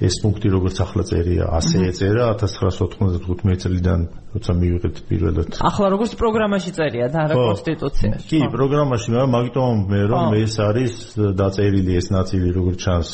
ეს 0.00 0.14
პუნქტი 0.24 0.48
როგორც 0.48 0.76
ახლა 0.80 1.02
წერია, 1.04 1.44
ასე 1.52 1.78
ეწერა 1.90 2.26
1995 2.40 3.64
წლიდან, 3.64 4.00
როცა 4.32 4.52
მივიღეთ 4.60 4.96
პირველად. 5.10 5.48
ახლა 5.60 5.86
როგორც 5.92 6.12
პროგრამაში 6.16 6.70
წერია 6.72 7.06
და 7.12 7.18
არა 7.28 7.34
კონსტიტუციაში. 7.36 8.28
კი, 8.32 8.40
პროგრამაში, 8.48 9.08
მაგრამ 9.36 9.76
მე 9.92 10.02
რომ 10.08 10.26
ეს 10.40 10.54
არის 10.56 10.92
დაწერილი 11.36 11.92
ეს 12.00 12.06
ნაწილი 12.16 12.48
როგორც 12.56 12.78
ჩანს 12.80 13.08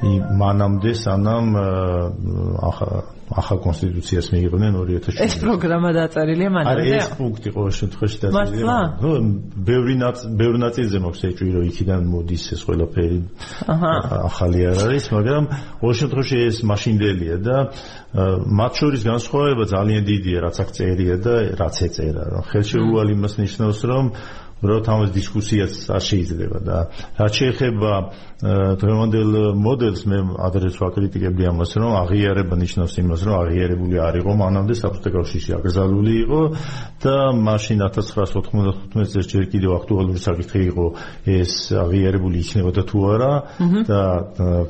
მანამდე 0.00 0.92
სანამ 0.96 1.46
ახალ 3.30 3.58
კონსტიტუციას 3.62 4.26
მიიღნენ 4.32 4.72
2007 4.80 5.22
ეს 5.22 5.34
პროგრამა 5.38 5.90
დაწერილია 5.94 6.50
მანამდე? 6.50 6.72
არა, 6.72 6.96
ეს 6.98 7.08
პუნქტი 7.20 7.48
ყოველ 7.54 7.74
შემთხვევაში 7.78 8.18
დაწერილია. 8.24 8.76
ნუ 9.04 9.10
ბევრი 9.70 9.94
ნაწ 10.00 10.16
ბევრი 10.40 10.58
ნაწილზე 10.64 10.98
მოხს 11.04 11.20
ეჭვი 11.30 11.50
რომ 11.54 11.64
იქიდან 11.70 12.00
მოდის 12.10 12.44
ეს 12.56 12.60
ყველაფერი. 12.66 13.18
ახალი 14.30 14.60
არ 14.70 14.78
არის, 14.88 15.04
მაგრამ 15.14 15.44
ყოველ 15.80 15.96
შემთხვევაში 16.00 16.36
ეს 16.48 16.56
მაშინდელია 16.70 17.36
და 17.46 17.56
მათ 18.58 18.72
შორის 18.80 19.02
განსხვავება 19.10 19.64
ძალიან 19.74 20.02
დიდია, 20.10 20.38
რაც 20.48 20.56
აქ 20.64 20.68
წერია 20.74 21.16
და 21.22 21.34
რაც 21.60 21.76
ეწერა. 21.86 22.24
ხელშეუვალი 22.50 23.12
იმას 23.14 23.34
ნიშნავს, 23.38 23.80
რომ 23.86 24.04
უბრალოდ 24.60 24.88
ამას 24.92 25.10
დისკუსიას 25.16 25.74
არ 25.96 26.02
შეიძლება 26.04 26.58
და 26.68 26.76
რაც 27.16 27.32
შეეხება 27.40 27.92
დღევანდელ 28.40 29.32
მოდელს 29.60 30.02
მე 30.08 30.18
ადრეს 30.48 30.76
ვაკრიტიკებდი 30.80 31.44
ამას 31.50 31.72
რომ 31.80 31.92
აღიარება 32.04 32.56
ნიშნავს 32.60 32.94
იმას 33.02 33.20
რომ 33.28 33.34
აღიარებული 33.40 33.96
არ 34.00 34.14
იყო 34.20 34.32
მანამდე 34.40 34.74
საბჭოთა 34.80 35.10
კავშირში 35.16 35.50
აკრძალული 35.60 36.14
იყო 36.24 36.40
და 37.04 37.16
მაშინ 37.36 37.78
1995 37.88 39.12
წელს 39.12 39.28
ჯერ 39.32 39.44
კიდევ 39.52 39.70
აქტუალური 39.80 40.20
საკითხი 40.24 40.62
იყო 40.72 40.86
ეს 41.36 41.52
აღიარებული 41.84 42.36
იქნებოდა 42.44 42.82
თუ 42.88 42.98
არა 43.12 43.32
და 43.88 44.02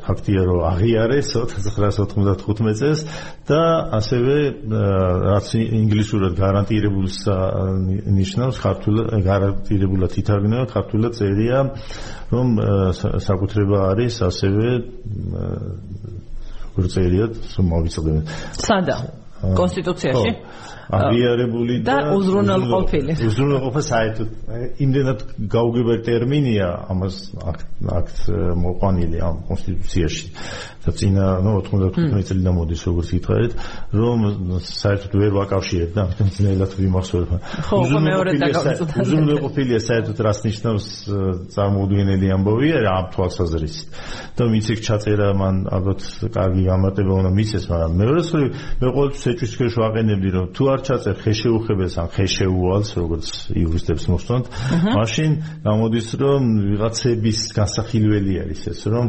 ფაქტია 0.03 0.43
რომ 0.51 0.61
აღიარეს 0.71 1.29
1995 1.39 2.79
წელს 2.83 3.01
და 3.47 3.63
ასევე 3.99 4.35
რაც 5.31 5.47
ინგლისურად 5.59 6.35
გარანტირებულს 6.43 7.19
ნიშნავს 8.19 8.57
ქართულ 8.67 8.97
გარანტირებულად 9.81 10.17
ითარგმნება 10.21 10.67
ქართულად 10.71 11.17
წერია 11.17 11.61
რომ 12.31 12.49
საკუთრება 13.25 13.79
არის 13.93 14.15
ასევე 14.29 14.67
როგორც 16.77 16.93
წერია 16.95 17.27
მოვიწოდეთ 17.71 18.35
სადა 18.61 18.97
კონსტიტუციაში 19.57 20.33
აღიარებული 20.91 21.75
და 21.87 21.97
უზრუნველყოფილი. 22.19 23.15
უზრუნველყოფა 23.31 23.83
საერთოდ 23.91 24.29
იმდენად 24.85 25.21
გაუგებარ 25.55 25.99
ტერმინია 26.07 26.69
ამას 26.91 27.17
აქტ 27.53 28.17
მოყვანილი 28.65 29.19
ამ 29.23 29.37
კონსტიტუციაში. 29.49 30.27
და 30.81 30.91
წინა 30.97 31.25
ნუ 31.45 31.51
95 31.69 32.25
წელიდან 32.25 32.55
მოდის 32.57 32.83
როგორც 32.89 33.09
ითხარით, 33.21 33.53
რომ 33.93 34.19
საერთოდ 34.65 35.13
ვერ 35.21 35.33
ვაკავშირებ 35.37 35.91
და 35.93 36.01
ამიტომ 36.09 36.29
ძნელად 36.37 36.73
ვიმახსოვრებ. 36.81 37.31
ხო, 37.69 37.77
მეორე 38.01 38.31
დაგავიწყდა. 38.41 38.95
უზრუნველყოფილია 39.05 39.81
საერთოდ 39.85 40.19
რას 40.25 40.39
ნიშნავს 40.49 40.87
წარმოუდგენელი 41.53 42.27
ამბავია 42.33 42.77
ამ 42.97 43.07
თვალსაზრისით. 43.13 43.89
და 44.41 44.43
მიციქ 44.49 44.79
ჩაწერა 44.81 45.29
მან 45.37 45.57
ალბათ 45.69 46.01
კარგი 46.33 46.63
გამარტება 46.71 47.13
უნდა 47.21 47.31
მიცეს, 47.37 47.65
მაგრამ 47.69 47.93
მეორე 48.01 48.21
მხრივ 48.25 48.49
მე 48.81 48.89
ყოველთვის 48.97 49.25
ეჭვის 49.31 49.53
ქვეშ 49.61 49.75
ვაყენებდი 49.85 50.29
რომ 50.33 50.45
თუ 50.57 50.63
არ 50.73 50.80
არჩაწერ 50.81 51.17
ხეშეუხებელს 51.21 51.95
ან 52.01 52.09
ხეშეუვალს, 52.11 52.91
როგორც 52.97 53.27
იურისტებს 53.53 54.05
მოსწონთ, 54.09 54.47
მაშინ 54.97 55.31
გამოდის, 55.65 56.09
რომ 56.17 56.41
ვიღაცების 56.71 57.41
განსახილველი 57.53 58.35
არის 58.41 58.63
ეს, 58.73 58.81
რომ 58.89 59.07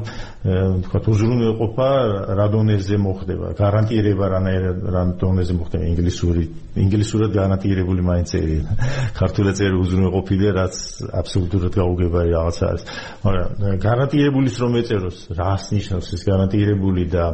თქვა 0.86 1.00
უზრუნველყოფა 1.12 1.90
რა 2.36 2.48
დონეზე 2.52 2.98
მოხდება, 3.00 3.48
გარანტირება 3.56 4.26
რა 4.36 5.04
დონეზე 5.22 5.54
მოხდება 5.56 5.84
ინგლისური, 5.92 6.44
ინგლისურად 6.76 7.32
გარანტირებული 7.40 8.02
მაინც 8.04 8.28
წერია. 8.36 8.76
ქართულად 9.16 9.56
წერი 9.60 9.76
უზრუნველყოფილია, 9.80 10.52
რაც 10.60 10.76
აბსოლუტურად 11.22 11.74
გაუგებარი 11.80 12.30
რაღაცა 12.36 12.64
არის. 12.72 12.84
მაგრამ 13.24 13.50
გარანტირებულის 13.88 14.56
რომ 14.62 14.72
ეწეროს, 14.82 15.18
რას 15.40 15.64
ნიშნავს 15.72 16.08
ეს 16.16 16.22
გარანტირებული 16.28 17.04
და 17.12 17.26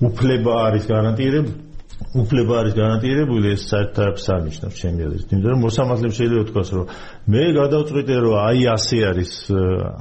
უფლება 0.00 0.52
არის 0.68 0.84
გარანტირებული 0.88 1.69
უფლება 2.10 2.54
არის 2.60 2.74
გარანტირებული 2.74 3.52
ეს 3.54 3.64
საერთოდ 3.70 4.22
არ 4.34 4.40
ნიშნავს 4.48 4.78
ჩემი 4.82 5.04
აზრით. 5.06 5.28
იმიტომ 5.30 5.52
რომ 5.54 5.60
მოსამართლემ 5.62 6.14
შეიძლება 6.18 6.44
თქვას 6.50 6.70
რომ 6.74 6.86
მე 7.30 7.44
გადავწყვიტე 7.54 8.16
რომ 8.24 8.34
აი 8.50 8.60
ასე 8.74 8.98
არის 9.10 9.32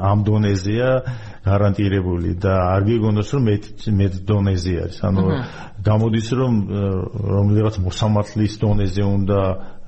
ამ 0.09 0.19
დონეზეა 0.25 0.89
გარანტირებული 1.45 2.35
და 2.43 2.53
არ 2.75 2.81
გიგონოს 2.89 3.29
რომ 3.35 3.43
მე 3.47 3.55
მე 3.99 4.07
დონეზე 4.27 4.73
არის. 4.83 4.99
ანუ 5.07 5.23
გამოდის 5.79 6.27
რომ 6.35 6.53
რომლიღაც 7.35 7.75
მოსამართლის 7.87 8.53
დონეზე 8.59 9.03
უნდა 9.07 9.39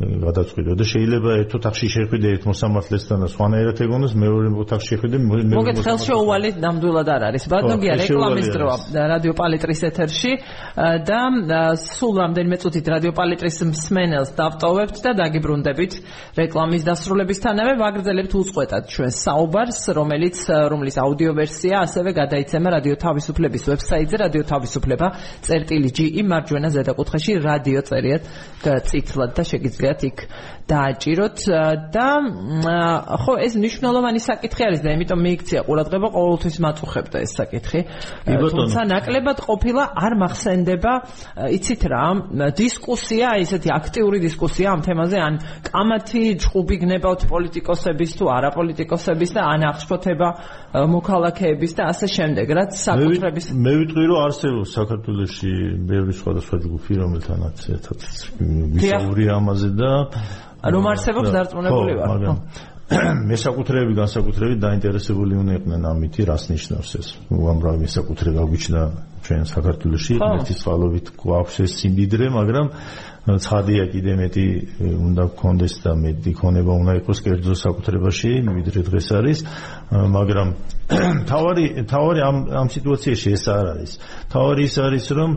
გადაწყვიტო 0.02 0.74
და 0.80 0.86
შეიძლება 0.92 1.32
ერთ 1.42 1.52
ოთახში 1.60 1.88
შეხვიდე 1.96 2.28
ერთ 2.36 2.44
მოსამართლესთან 2.50 3.18
და 3.22 3.28
სხვანაირად 3.34 3.78
ეგონოს 3.86 4.14
მეორე 4.24 4.48
ოთახში 4.64 4.88
შეხვიდე 4.92 5.18
მე 5.22 5.40
მოგეთ 5.52 5.78
ხელშეუვალი 5.86 6.50
ნამდვილად 6.64 7.10
არ 7.16 7.22
არის. 7.30 7.44
ბატონგია 7.52 7.94
რეკლამის 8.02 8.48
დროა 8.56 8.76
რადიო 9.12 9.34
პალიტრის 9.42 9.82
ეთერში 9.92 10.32
და 11.12 11.62
სულ 11.76 12.14
რამდენიმე 12.24 12.58
წუთით 12.62 12.86
რადიო 12.96 13.12
პალიტრის 13.20 13.58
მსმენელს 13.72 14.32
დავტოვებთ 14.42 14.98
და 15.06 15.12
დაგიბრუნდებით 15.22 15.94
რეკლამის 16.40 16.84
დასრულებისთანავე. 16.90 17.72
ვაგრძელებთ 17.84 18.32
უწყვეტად 18.42 18.84
ჩვენ 18.94 19.12
საუბარს 19.12 19.82
რომელიც 19.98 20.38
რომლის 20.72 20.96
აუდიო 21.04 21.32
ვერსია 21.42 21.76
ასევე 21.86 22.10
გადაიცემა 22.22 22.70
რადიო 22.78 22.96
თავისუფლების 23.02 23.64
ვებსაიტზე 23.72 24.18
რადიო 24.24 24.44
თავისუფლება 24.54 25.08
წერტილი 25.46 25.90
GE 25.98 26.24
მარჯვენა 26.32 26.70
ზედაკუთხეში 26.78 27.34
რადიო 27.42 27.82
წერიათ 27.90 28.24
წითლად 28.62 29.32
და 29.38 29.44
შეგიძლიათ 29.52 30.02
იქ 30.10 30.18
დააჭიროთ. 30.72 31.38
და 31.92 32.08
ხო 33.22 33.34
ეს 33.46 33.54
მნიშვნელოვანი 33.60 34.20
საკითხი 34.22 34.62
არის 34.68 34.82
და 34.86 34.90
იმიტომ 34.96 35.20
მიიქცია 35.26 35.60
ყურადღება 35.68 36.08
ყოველთვის 36.16 36.56
მაწუხებდა 36.66 37.18
ეს 37.26 37.32
საკითხი. 37.40 37.80
თუმცა 38.30 38.82
ნაკლებად 38.94 39.38
ყოფილა 39.48 39.84
არ 40.06 40.14
მახსენდება 40.22 40.94
იცით 41.58 41.82
რა 41.92 42.06
დისკუსია 42.56 43.30
ისეთი 43.46 43.70
აქტიური 43.80 44.18
დისკუსია 44.26 44.68
ამ 44.76 44.82
თემაზე 44.86 45.18
ან 45.28 45.34
კამათი 45.68 46.24
ჭუბი 46.44 46.76
გნებავთ 46.82 47.22
პოლიტიკოსების 47.32 48.12
თუ 48.18 48.26
არაპოლიტიკოსების 48.38 49.32
და 49.36 49.42
ან 49.52 49.62
აღშფოთება 49.72 50.28
მოქალაქეების 51.32 51.72
და 51.78 51.84
ასე 51.92 52.08
შემდეგ 52.12 52.48
რაც 52.58 52.72
საკუთრების 52.82 53.46
მე 53.56 53.74
ვიტყვი 53.80 54.06
რომ 54.12 54.20
არსებობს 54.28 54.70
საქართველოში 54.78 55.52
ბევრი 55.88 56.14
სხვადასხვა 56.20 56.56
ჯგუფი 56.66 56.94
რომელთანაც 57.02 57.58
ერთად 57.76 58.00
ვისაუბრე 58.76 59.26
ამაზე 59.38 59.70
და 59.80 59.92
რომ 60.76 60.84
არსებობს 60.92 61.30
დარწმუნებული 61.36 61.94
ვარ 62.02 62.20
ხო 62.28 62.36
მესაკუთრეები 63.32 63.94
განსაკუთრებით 63.96 64.58
დაინტერესებული 64.60 65.38
უნდა 65.40 65.54
იყვნენ 65.62 65.86
ამითი 65.92 66.22
რას 66.28 66.44
ნიშნავს 66.52 66.90
ეს? 67.00 67.08
უამრავი 67.32 67.88
მესაკუთრე 67.88 68.30
გაგვიჩნდა 68.36 68.82
ჩვენ 69.24 69.46
საქართველოში 69.48 70.14
ერთი 70.20 70.54
წყალობით 70.60 71.06
გვაქვს 71.24 71.56
ეს 71.64 71.72
სიმდიდრე 71.80 72.26
მაგრამ 72.36 72.68
ცხადია 73.22 73.86
კიდე 73.94 74.14
მეტი 74.18 74.46
უნდა 74.82 75.24
გქონდეს 75.38 75.74
და 75.86 75.92
მეტი 75.94 76.32
ქონება 76.42 76.74
უნდა 76.74 76.94
იყოს 77.02 77.20
კერძო 77.22 77.54
საკუთრებაში 77.54 78.32
ვიდრე 78.50 78.82
დღეს 78.90 79.08
არის 79.14 79.40
მაგრამ 80.18 80.50
თავარი 81.30 81.66
თავარი 81.86 82.20
ამ 82.26 82.38
ამ 82.62 82.68
სიტუაციაში 82.74 83.30
ეს 83.38 83.46
არ 83.54 83.66
არის 83.74 83.92
თავარი 84.34 84.62
ის 84.66 84.76
არის 84.82 85.06
რომ 85.22 85.32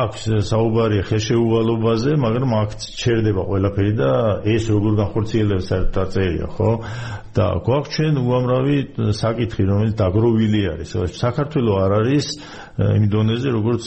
აქვს 0.00 0.22
საუბარი 0.48 0.98
ხელშეუვალობაზე 1.12 2.12
მაგრამ 2.24 2.50
აქ 2.62 2.70
ჩერდება 3.04 3.42
ყველაფერი 3.52 3.92
და 4.00 4.10
ეს 4.48 4.64
როგორ 4.72 4.92
განხორციელებს 5.04 5.68
საერთოდ 5.68 6.08
წერია 6.16 6.48
ხო? 6.56 6.72
და 7.38 7.46
გვაქვს 7.62 7.92
ჩვენ 7.94 8.14
უამრავი 8.18 8.76
საკითხი, 9.14 9.62
რომელიც 9.68 9.94
დაგროვილი 9.98 10.62
არის. 10.72 10.90
საქართველოს 11.18 11.78
არ 11.84 11.92
არის 11.98 12.26
იმ 12.98 13.04
დონეზე, 13.12 13.48
როგორც 13.58 13.82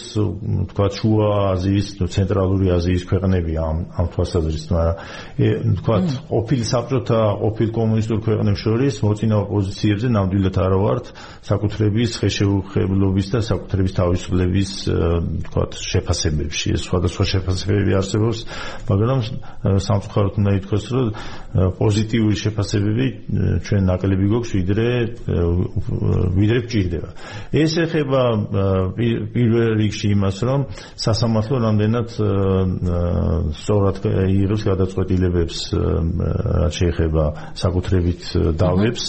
თქვა 0.72 0.88
შუა 0.98 1.28
აზიის, 1.56 1.88
ცენტრალური 2.16 2.68
აზიის 2.72 2.91
ქვეყნები 3.10 3.54
ამ 3.62 3.78
ამ 3.98 4.06
თვალსაზრისით, 4.14 4.70
მაგრამ 4.76 4.96
თქვა 5.80 5.96
ყოფილი 6.32 6.66
საბჭოთა, 6.72 7.20
ყოფილი 7.42 7.72
კომუნისტურ 7.78 8.20
ქვეყნებს 8.26 8.60
შორის 8.66 8.94
მოწინავე 9.06 9.46
პოზიციებზე 9.52 10.08
ნამდვილად 10.16 10.56
არ 10.62 10.74
ვართ 10.82 11.06
საკუთრების 11.50 12.12
ხეშეუხებლობის 12.22 13.28
და 13.34 13.40
საკუთრების 13.50 13.94
თავისუფლების 14.00 14.72
თქვა 15.48 15.64
შეფასებებში. 15.92 16.70
სხვადასხვა 16.82 17.24
შეფასებები 17.32 17.92
არსებობს, 18.02 18.40
მაგრამ 18.90 19.20
სამწუხაროდ 19.88 20.34
უნდა 20.42 20.52
ითქვას, 20.60 20.86
რომ 20.92 21.08
პოზიტიური 21.82 22.36
შეფასებები 22.42 23.06
ჩვენ 23.66 23.82
ნაკლები 23.92 24.26
გვაქვს 24.32 24.52
ვიდრე 24.58 24.88
ვიდრე 26.38 26.60
გჭირდება. 26.66 27.10
ეს 27.52 27.72
ეხება 27.86 28.22
პირველ 29.36 29.70
რიგში 29.82 30.08
იმას, 30.16 30.38
რომ 30.48 30.60
სასამართლო 30.96 31.56
რამდენად 31.66 32.10
სწორად 32.82 33.98
იღებს 34.10 34.64
გადაწყვეტილებებს 34.66 35.58
რაც 36.66 36.78
შეეხება 36.82 37.26
საკუთრებით 37.62 38.22
დავებს. 38.58 39.04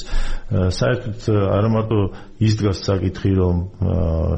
საერთოდ 0.53 1.21
არა 1.33 1.71
მარტო 1.73 2.01
ის 2.45 2.57
დგას 2.61 2.83
საკითხი, 2.85 3.33
რომ 3.39 3.57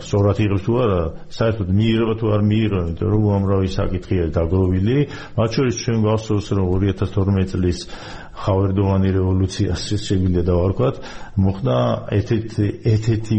სწორად 0.06 0.38
იღებს 0.44 0.64
თუ 0.68 0.74
არა, 0.84 1.00
საერთოდ 1.34 1.68
მიიღება 1.74 2.14
თუ 2.20 2.26
არ 2.36 2.42
მიიღება, 2.50 2.82
იმიტომ 2.84 3.10
რომ 3.14 3.22
უამრავი 3.26 3.68
საკითხია 3.74 4.24
დაგროვილი. 4.38 4.98
მათ 5.34 5.50
შორის 5.58 5.74
ჩვენ 5.82 5.98
გვახსოვს, 6.06 6.46
რომ 6.54 6.66
2012 6.78 7.50
წლის 7.54 7.78
ხავერდოვანი 8.34 9.10
რევოლუციას 9.14 9.82
შეგვიძლია 10.04 10.44
დავარქვათ, 10.48 10.96
მოხდა 11.44 11.76
ერთ-ერთი 12.18 12.66
ერთ-ერთი 12.92 13.36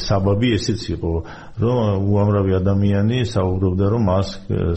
საბაბი 0.00 0.48
ესეც 0.56 0.80
იყო, 0.96 1.12
რომ 1.64 2.08
უამრავი 2.08 2.52
ადამიანი 2.60 3.18
საუბრობდა, 3.28 3.86
რომ 3.94 4.02
მას 4.08 4.28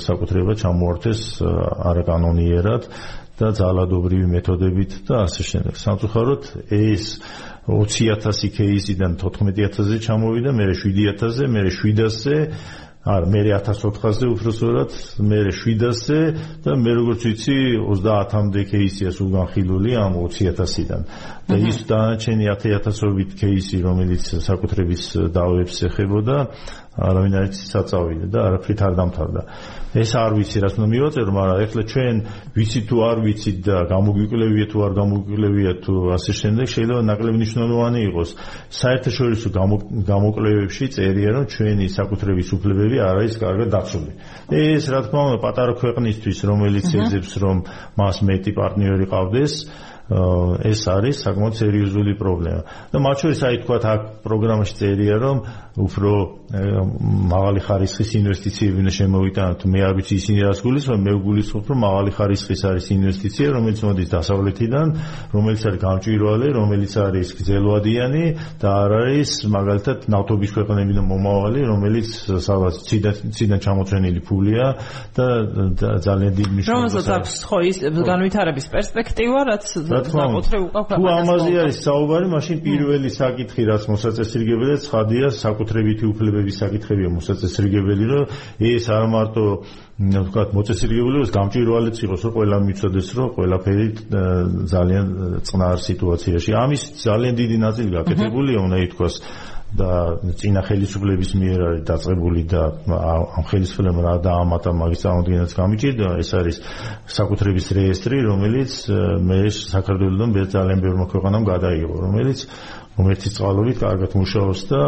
საკუთრება 0.04 0.54
ჩამოართეს 0.62 1.22
არაკანონიერად 1.92 2.92
და 3.38 3.48
ძალადობრივი 3.54 4.28
მეთოდებით 4.34 4.92
და 5.08 5.24
ასე 5.30 5.44
შემდეგ. 5.46 5.74
სამწუხაროდ 5.78 6.44
ეს 6.74 7.04
20000 7.70 8.50
кейსიდან 8.58 9.18
14000-ზე 9.22 9.98
ჩამოვიდა, 10.08 10.52
მე 10.58 10.66
7000-ზე, 10.74 11.46
მე 11.46 11.62
700-ზე 11.70 12.38
არა, 13.08 13.28
მე 13.32 13.42
1400-ზე 13.48 14.28
უფრო 14.34 14.52
სწორად, 14.52 14.96
მე 15.24 15.40
700-ზე 15.56 16.20
და 16.66 16.76
მე 16.84 16.92
როგორც 17.00 17.22
ვიცი 17.28 17.58
30-მდე 17.88 18.64
кейსიას 18.72 19.22
უგანხილული 19.24 19.96
ამ 19.96 20.18
20000-დან. 20.28 21.02
და 21.48 21.56
ის 21.56 21.78
დანარჩენი 21.88 22.46
10000-ობით 22.52 23.32
кейსი, 23.40 23.78
რომელიც 23.88 24.26
საკუთრების 24.44 25.04
დავებს 25.32 25.78
ეხებოდა, 25.88 26.38
არავინ 26.98 27.34
არ 27.38 27.46
იცის 27.48 27.68
საწავიდე 27.74 28.28
და 28.34 28.40
არაფრით 28.48 28.80
არ 28.88 28.94
დამთავრდა. 28.98 29.42
ეს 29.98 30.12
არ 30.18 30.32
ვიცი 30.38 30.58
რაც 30.62 30.74
უნდა 30.78 30.88
მივაწერო, 30.94 31.32
მაგრამ 31.38 31.58
ეხლა 31.66 31.84
ჩვენ 31.92 32.16
ვიცი 32.58 32.82
თუ 32.90 32.96
არ 33.08 33.18
ვიცით 33.26 33.58
და 33.68 33.78
გამოგვიკლევია 33.94 34.66
თუ 34.72 34.78
არ 34.88 34.94
გამოგვიკლევია 34.98 35.72
თუ 35.86 35.94
ასე 36.18 36.32
შემდეგ 36.42 36.68
შეიძლება 36.74 37.02
ნაკლები 37.08 37.38
მნიშვნელოვანი 37.38 38.00
იყოს. 38.10 38.30
საერთაშორისო 38.82 39.48
გამოკლებებში 40.12 40.86
წერია 40.94 41.30
რომ 41.38 41.44
ჩვენი 41.54 41.86
საკუთრების 41.98 42.48
უფლებები 42.58 42.98
არ 43.08 43.16
არის 43.22 43.34
კარგად 43.42 43.68
დაცული. 43.78 44.12
ეს 44.54 44.84
რა 44.92 45.00
თქმა 45.06 45.22
უნდა 45.28 45.38
პატარა 45.46 45.74
ქვეყნისთვის 45.82 46.38
რომელიც 46.50 46.88
ეძებს 46.98 47.32
რომ 47.42 47.58
მას 47.98 48.18
მეტი 48.28 48.52
პარტნიორი 48.58 49.06
ყავდეს 49.06 49.54
ეს 50.08 50.82
არის 50.88 51.16
საკმაოდ 51.20 51.54
სერიოზული 51.60 52.14
პრობლემა. 52.16 52.62
და 52.92 52.98
მათ 53.04 53.18
შორის 53.22 53.40
აი 53.44 53.56
თქვა 53.64 53.78
აქ 53.92 54.02
პროგრამაში 54.24 54.74
წერია 54.80 55.16
რომ 55.20 55.38
უფრო 55.78 56.12
მაღალი 57.28 57.60
ხარისხის 57.60 58.10
ინვესტიციები 58.18 58.78
უნდა 58.82 58.94
შემოვიტანოთ. 58.98 59.60
მე 59.68 59.80
არ 59.84 59.94
ვიცი 60.00 60.14
ისინი 60.18 60.40
რას 60.48 60.60
გულისხმობენ, 60.64 61.02
მე 61.04 61.12
ვგულისხმობ 61.20 61.66
რომ 61.68 61.80
მაღალი 61.84 62.12
ხარისხის 62.18 62.62
არის 62.72 62.86
ინვესტიცია, 62.98 63.48
რომელიც 63.58 63.80
მოდის 63.84 64.10
დასავლეთიდან, 64.16 64.88
რომელიც 65.36 65.62
არის 65.68 65.80
გამჭვირვალე, 65.84 66.48
რომელიც 66.58 66.94
არის 67.04 67.28
გზელვადიანი 67.38 68.26
და 68.64 68.68
არ 68.88 68.92
არის 69.04 69.32
მაგალითად 69.58 69.98
ნავთობის 70.08 70.52
ქვეყნებიდან 70.56 71.06
მომავალი, 71.12 71.60
რომელიც 71.68 72.08
სადაც 72.48 72.76
ციდან 73.38 73.60
ჩამოწენილი 73.60 74.22
ფულია 74.24 74.66
და 75.14 75.28
ძალიან 76.00 76.32
დიდი 76.32 76.52
მნიშვნელობა. 76.56 76.80
რომელსაც 76.80 77.08
აქვს 77.18 77.34
ხო 77.44 77.58
ის 77.68 77.78
განვითარების 77.84 78.66
პერსპექტივა, 78.72 79.40
რაც 79.52 79.64
საკუთრე 80.06 80.58
უკავ 80.68 80.84
თუ 80.92 81.04
ამაზე 81.14 81.52
არის 81.64 81.78
საუბარი, 81.88 82.28
მაშინ 82.34 82.58
პირველი 82.68 83.10
საკითხი, 83.18 83.62
რაც 83.72 83.84
მოსაწესრიგებელია, 83.92 84.78
ცხადია 84.86 85.28
საკუთრებითი 85.38 86.06
უფლებების 86.12 86.56
საკითხებია 86.62 87.10
მოსაწესრიგებელი, 87.18 88.06
რომ 88.12 88.24
ეს 88.72 88.86
არ 88.98 89.06
მარტო 89.16 89.46
ვთქვათ 89.98 90.50
მოწესრიგებელს 90.54 91.30
გამჭირვალეც 91.38 91.98
იყოს, 92.06 92.22
რომ 92.26 92.32
ყველა 92.38 92.58
მიცოდეს, 92.68 93.08
რომ 93.18 93.28
ყველაფერი 93.38 93.88
ძალიან 94.74 95.06
წყნარ 95.42 95.78
სიტუაციაში. 95.88 96.52
ამის 96.54 96.82
ძალიან 97.02 97.34
დიდი 97.42 97.58
ნაწილი 97.66 97.90
გაკეთებულია, 97.98 98.58
უნდა 98.68 98.78
ითქვას 98.88 99.16
და 99.76 100.24
ძინა 100.40 100.62
ხელისუფლების 100.64 101.32
მიერ 101.36 101.60
არის 101.68 101.82
დაწყებული 101.90 102.42
და 102.48 102.62
ამ 102.88 103.44
ხელისუფლებამ 103.52 104.00
რა 104.00 104.14
დაამატა 104.24 104.72
მაგის 104.72 105.02
წარმოადგენაც 105.04 105.52
გამიჭირდა. 105.60 106.08
ეს 106.24 106.30
არის 106.40 106.58
საკუთრების 107.18 107.66
რეესტრი 107.76 108.18
რომელიც 108.32 108.72
მე 109.28 109.40
საქართველოსთან 109.52 110.30
მე 110.32 110.44
ძალიან 110.56 110.80
ბევრი 110.80 110.98
მოქვეყანამ 111.04 111.44
გადაიღო 111.52 111.96
რომელიც 112.00 112.40
უმეტი 112.98 113.30
წყალობით 113.36 113.78
კარგად 113.84 114.12
მუშაობს 114.16 114.62
და 114.72 114.82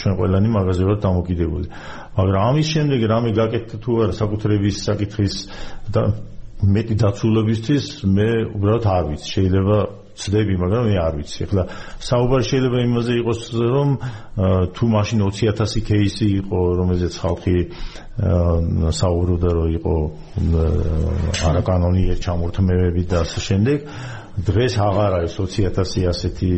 ჩვენ 0.00 0.12
ყველანი 0.16 0.48
მაღაზე 0.56 0.82
ვართ 0.88 1.00
დამოკიდებული. 1.04 1.66
მაგრამ 2.16 2.42
ამის 2.50 2.66
შემდეგ 2.72 3.00
რამე 3.12 3.30
გაკეთდა 3.36 3.76
თუ 3.84 3.90
არა 4.00 4.14
საკუთრების 4.16 4.76
საკითხის 4.88 5.34
და 5.92 6.02
მეტი 6.64 6.94
დაცულობისთვის 7.04 7.84
მე 8.16 8.28
უბრალოდ 8.56 8.84
არ 8.96 9.04
ვიცი. 9.12 9.28
შეიძლება 9.36 10.05
ცდები, 10.16 10.54
მაგრამ 10.56 10.84
მე 10.88 10.96
არ 10.96 11.14
ვიცი. 11.20 11.40
ახლა 11.46 11.62
საუბარი 12.00 12.44
შეიძლება 12.50 12.78
იმაზე 12.88 13.12
იყოს, 13.20 13.40
რომ 13.76 13.88
თუ 14.76 14.84
მაშინ 14.96 15.18
20000 15.28 15.80
кейსი 15.86 16.26
იყო, 16.40 16.60
რომელზეც 16.80 17.14
ხალხი 17.20 17.56
საუბრობდა, 18.96 19.48
რომ 19.56 19.68
იყო 19.76 19.94
არაკანონიერ 21.52 22.16
ჩამორთმევები 22.24 23.02
და 23.12 23.16
ასე 23.28 23.40
შემდეგ. 23.48 23.78
დღეს 24.36 24.74
აღარ 24.76 25.12
არის 25.16 25.32
20000 25.40 26.04
ასეთი 26.12 26.50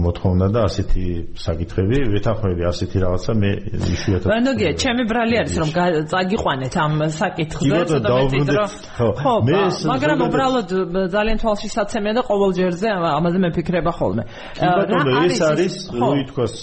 მოთხოვნა 0.00 0.46
და 0.48 0.60
ასეთი 0.64 1.04
საკითხები, 1.36 1.96
ვეთანხმები 2.14 2.62
ასეთი 2.72 2.96
რაღაცა 3.04 3.32
მე 3.36 3.50
იშვიათად. 3.68 4.28
ბანოგია, 4.32 4.70
ჩემი 4.80 5.02
ბრალი 5.12 5.34
არის 5.44 5.54
რომ 5.60 5.70
წაგიყვანეთ 6.08 6.74
ამ 6.84 6.92
საკითხზე, 7.12 7.80
ცოტა 7.92 8.08
მეტი 8.16 8.40
დრო. 8.48 8.64
ხო, 8.96 9.34
მე 9.44 9.60
მაგრამ 9.92 10.18
უბრალოდ 10.28 10.68
ძალიან 11.12 11.36
თვალშისაცემია 11.44 12.12
და 12.16 12.22
ყოველ 12.24 12.50
ჯერზე 12.58 12.88
ამაზე 12.96 13.38
მეფიქრება 13.44 13.92
ხოლმე. 13.92 14.22
რა 14.64 15.00
არის 15.20 15.38
ეს 15.68 15.76
როი 16.00 16.22
თქოს 16.32 16.54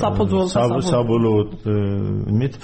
საბოლოო 0.00 1.40
იმით 2.32 2.54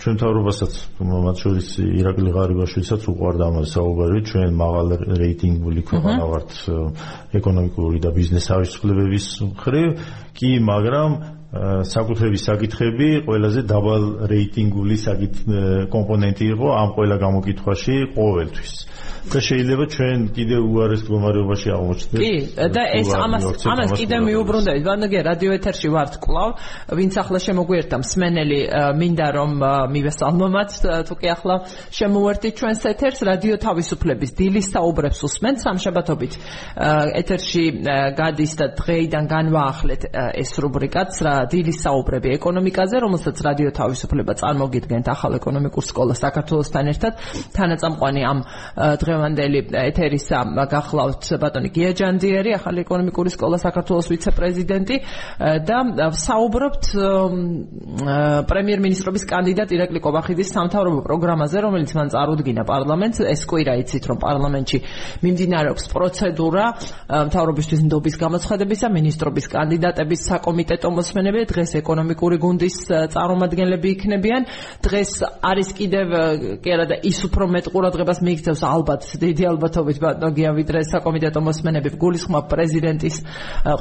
ჩვენ 0.00 0.14
თავრობასაც 0.22 0.72
მათ 1.02 1.36
შორის 1.42 1.66
ირაკლი 1.82 2.30
ღარიბაშვილსაც 2.34 3.02
უყვარდა 3.10 3.42
ამაზე 3.50 3.68
საუბარი, 3.74 4.18
ჩვენ 4.30 4.50
მაღალ 4.54 4.86
რეიტინგული 5.18 5.79
პირველი 5.80 5.88
ქვეყანა 5.88 6.24
ვართ 6.30 6.54
ეკონომიკური 7.40 8.00
და 8.04 8.10
ბიზნეს 8.14 8.48
თავისუფლებების 8.50 9.26
მხრივ, 9.50 9.88
კი, 10.36 10.50
მაგრამ 10.60 11.16
საკუთრების 11.50 12.42
საკითხები 12.46 13.08
ყველაზე 13.26 13.62
დაბალ 13.66 14.04
რეიტინგული 14.30 14.96
კომპონენტი 15.90 16.44
იყო 16.54 16.68
ამ 16.82 16.88
ყველა 16.94 17.16
გამოკითხვაში 17.26 17.96
ყოველთვის. 18.14 18.72
და 19.20 19.38
შეიძლება 19.44 19.84
ჩვენ 19.92 20.18
კიდე 20.32 20.56
უარეს 20.64 21.02
მდგომარეობაში 21.04 21.68
აღმოჩნდეთ. 21.76 22.20
კი, 22.24 22.34
და 22.72 22.82
ეს 22.98 23.08
ამას 23.12 23.44
ამას 23.68 23.90
კიდე 24.00 24.16
მიუბრუნდებით. 24.24 24.82
ბანაგე 24.88 25.18
რადიო 25.28 25.50
ეთერში 25.60 25.88
ვართ 25.92 26.14
კლავ, 26.24 26.50
ვინც 26.96 27.12
ახლა 27.20 27.38
შემოგვიერთა 27.44 27.96
მსმენელი 28.00 28.60
მინდა 28.96 29.28
რომ 29.36 29.50
მივესალმოთ, 29.92 30.70
თუ 31.04 31.14
კი 31.20 31.28
ახლა 31.36 31.54
შემოვერთით 31.92 32.54
ჩვენს 32.60 32.80
ეთერს 32.90 33.20
რადიო 33.28 33.56
თავისუფლების 33.60 34.30
დილის 34.40 34.66
საუბრებს 34.72 35.20
უსმენთ 35.28 35.58
სამშაბათობით. 35.68 36.32
ეთერში 37.20 37.64
გადის 38.16 38.52
და 38.56 38.66
დღეიდან 38.80 39.24
განვაახლეთ 39.28 40.02
ეს 40.40 40.50
რუბრიკაც, 40.64 41.12
დილის 41.46 41.78
საუბრები 41.84 42.28
ეკონომიკაზე, 42.36 42.96
რომელსაც 43.04 43.36
რადიო 43.46 43.70
თავისუფლება 43.80 44.32
წარმოგიდგენთ 44.40 45.06
ახალ 45.14 45.32
ეკონომიკურ 45.40 45.84
სკოლას 45.90 46.18
საქართველოსთან 46.24 46.84
ერთად. 46.92 47.12
თანაწამყვანი 47.56 48.20
ამ 48.30 48.38
დღევანდელი 49.00 49.60
ეთერისა 49.90 50.38
გახლავთ 50.74 51.22
ბატონი 51.40 51.68
გია 51.70 51.92
ჯანდიერი, 52.00 52.50
ახალ 52.58 52.74
ეკონომიკური 52.84 53.30
სკოლა 53.30 53.56
საქართველოს 53.62 54.06
ვიცე-პრეზიდენტი 54.10 54.96
და 55.68 55.78
საუბრობთ 56.10 56.84
პრემიერ-მინისტრობის 58.50 59.24
კანდიდატ 59.30 59.68
ირაკლი 59.76 60.00
კობახიძის 60.00 60.48
სამთავრობო 60.56 61.00
პროგრამაზე, 61.06 61.56
რომელიც 61.64 61.90
მან 61.94 62.08
წარუდგინა 62.14 62.62
პარლამენტს. 62.66 63.18
ეს 63.30 63.40
კვირა 63.46 63.74
იცით, 63.84 64.04
რომ 64.10 64.18
პარლამენტში 64.26 64.78
მიმდინარეობს 65.22 65.84
პროცედურა 65.94 66.64
მთავრობისთვის 67.30 67.80
ნდობის 67.86 68.14
გამოცხადებისა, 68.24 68.86
მინისტრობის 68.90 69.46
კანდიდატების 69.54 70.20
საკომიტეტო 70.30 70.88
მოსმენები 70.90 71.29
დღეს 71.50 71.70
ეკონომიკური 71.80 72.36
გუნდის 72.44 72.76
წარმომადგენლები 73.14 73.88
იქნებიან. 73.94 74.42
დღეს 74.84 75.10
არის 75.40 75.68
კიდევ 75.78 76.06
კი 76.62 76.68
არა 76.74 76.86
და 76.90 76.96
ის 77.06 77.18
უფრო 77.28 77.44
მეტ 77.54 77.66
ყურადღებას 77.72 78.20
მიიქცევს 78.26 78.62
ალბათ 78.66 79.02
დიდი 79.20 79.44
ალბათობით 79.50 79.98
ბატონგია 80.02 80.50
ვიდრე 80.58 80.80
საკომიტეტო 80.90 81.40
მოსმენები 81.46 81.88
გულისხმობ 82.00 82.44
პრეზიდენტის 82.50 83.16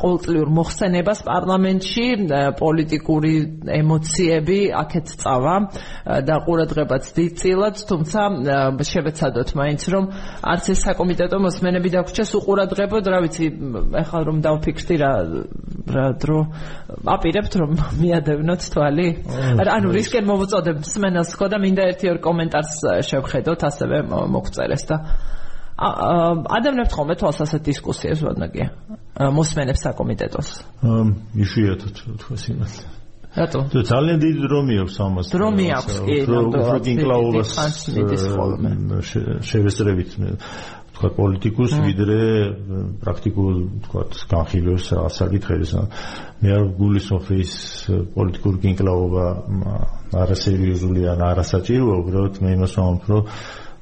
ყოველწლიურ 0.02 0.50
მოხსენებას 0.60 1.20
პარლამენტში 1.30 2.06
პოლიტიკური 2.60 3.34
ემოციები 3.80 4.60
აქეთ 4.84 5.08
წავა 5.24 5.56
და 6.30 6.36
ყურადღებაც 6.46 7.04
დიდწილად 7.18 7.76
თუმცა 7.90 8.22
შევეცადოთ 8.90 9.50
მაინც 9.60 9.82
რომ 9.94 10.04
არც 10.54 10.66
ეს 10.74 10.80
საკომიტეტო 10.88 11.38
მოსმენები 11.46 11.90
დაგვრჩეს 11.96 12.32
უყურადღებოდ 12.40 13.04
რა 13.14 13.20
ვიცი 13.26 13.46
ეხლა 14.04 14.20
რომ 14.30 14.38
დავფიქრდი 14.46 14.96
რა 15.04 15.14
რა 15.96 16.08
დრო 16.22 16.40
აპირებთ 17.40 17.54
რომ 17.60 17.72
მიადევნოთ 18.00 18.66
თვალი 18.74 19.08
ანუ 19.64 19.92
რისკენ 19.96 20.26
მოვუწოდებ 20.28 20.84
სმენას 20.84 21.32
ხო 21.40 21.48
და 21.52 21.58
მინდა 21.64 21.88
ერთი 21.94 22.12
ორ 22.12 22.20
კომენტარს 22.28 22.74
შევხედოთ 23.08 23.66
ასევე 23.70 23.98
მოგწერეს 24.12 24.84
და 24.92 24.98
ადამიანებს 25.80 26.94
ხოლმე 26.96 27.16
თვალს 27.20 27.40
ასეთ 27.48 27.62
დისკუსიებს 27.72 28.24
ვადნაგია 28.28 28.68
მოსმენებს 29.32 29.84
საკომიტეტოს 29.88 30.50
იშვიათად 31.48 32.04
თქვა 32.20 32.36
სიმართლე 32.44 33.00
რატო? 33.30 33.60
თუ 33.70 33.80
ძალიან 33.86 34.18
დიდი 34.26 34.42
დრომი 34.50 34.76
აქვს 34.84 34.96
ამას. 35.06 35.26
დრომი 35.30 35.66
აქვს 35.78 35.96
კი, 36.02 36.16
ნამდვილად. 36.34 36.84
ინკლაუვას 36.94 37.50
შევესწრებით 39.46 40.10
თქვა 41.00 41.10
პოლიტიკოს 41.16 41.74
ვიდრე 41.80 42.20
პრაქტიკულ 43.00 43.56
თქვა 43.86 44.02
განხილვებს 44.34 44.88
საკითხებს. 45.16 45.72
მე 46.44 46.50
არ 46.58 46.66
გულისხმობ 46.76 47.32
ის 47.40 47.54
პოლიტიკური 48.18 48.60
ინკლაუვა 48.74 49.26
არასერიოზული 50.20 51.08
ან 51.08 51.24
არასაჭიროა, 51.30 51.96
უბრალოდ 52.04 52.44
მე 52.44 52.52
იმას 52.60 52.76
ვამბობ, 52.76 53.08
რომ 53.16 53.24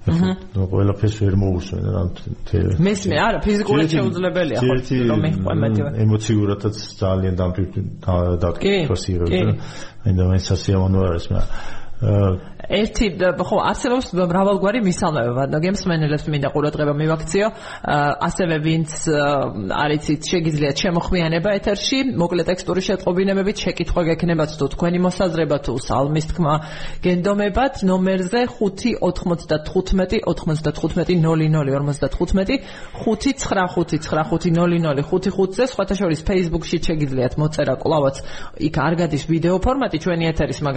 აჰა 0.08 0.30
ყველაფერს 0.72 1.18
ვერ 1.24 1.36
მოусვენ 1.42 1.88
რა 1.96 2.04
თელ 2.48 2.68
მესმე 2.86 3.18
არა 3.24 3.40
ფიზიკურად 3.44 3.96
შეუძლებელია 3.96 4.62
ხო 4.64 4.78
რომ 5.10 5.24
მეყვემეთივე 5.26 5.90
ემოციურადაც 6.06 6.80
ძალიან 7.02 7.36
იღებს 7.36 9.04
და 9.12 9.52
აი 10.08 10.16
და 10.16 10.30
მე 10.32 10.40
სასიამოვნო 10.48 11.04
არის 11.10 11.28
მაგრამ 11.34 11.87
ერთი 11.98 13.08
ხო 13.18 13.58
არსებობს 13.58 14.14
მრავალგვარი 14.14 14.84
მისალმება 14.86 15.50
და 15.50 15.58
გემსმენელებს 15.66 16.30
მინდა 16.30 16.50
ყურადღება 16.54 16.94
მივაქციო. 16.94 17.48
ასევე 18.28 18.56
ვინც 18.62 18.90
არიცით 19.74 20.22
შეგიძლიათ 20.30 20.78
შემოხვიანება 20.78 21.50
ეთერში 21.58 22.00
მოკლე 22.22 22.44
ტექსტური 22.50 22.82
შეტყობინებებით 22.86 23.58
შეკითხვა 23.66 24.02
გექნებათ 24.14 24.52
თუ 24.62 24.66
თქვენი 24.78 25.00
მოსაზრება 25.10 25.58
თუ 25.66 25.74
სალმის 25.82 26.26
თქმა 26.30 26.54
გენდომებათ. 27.02 27.82
ნომერზე 27.82 28.42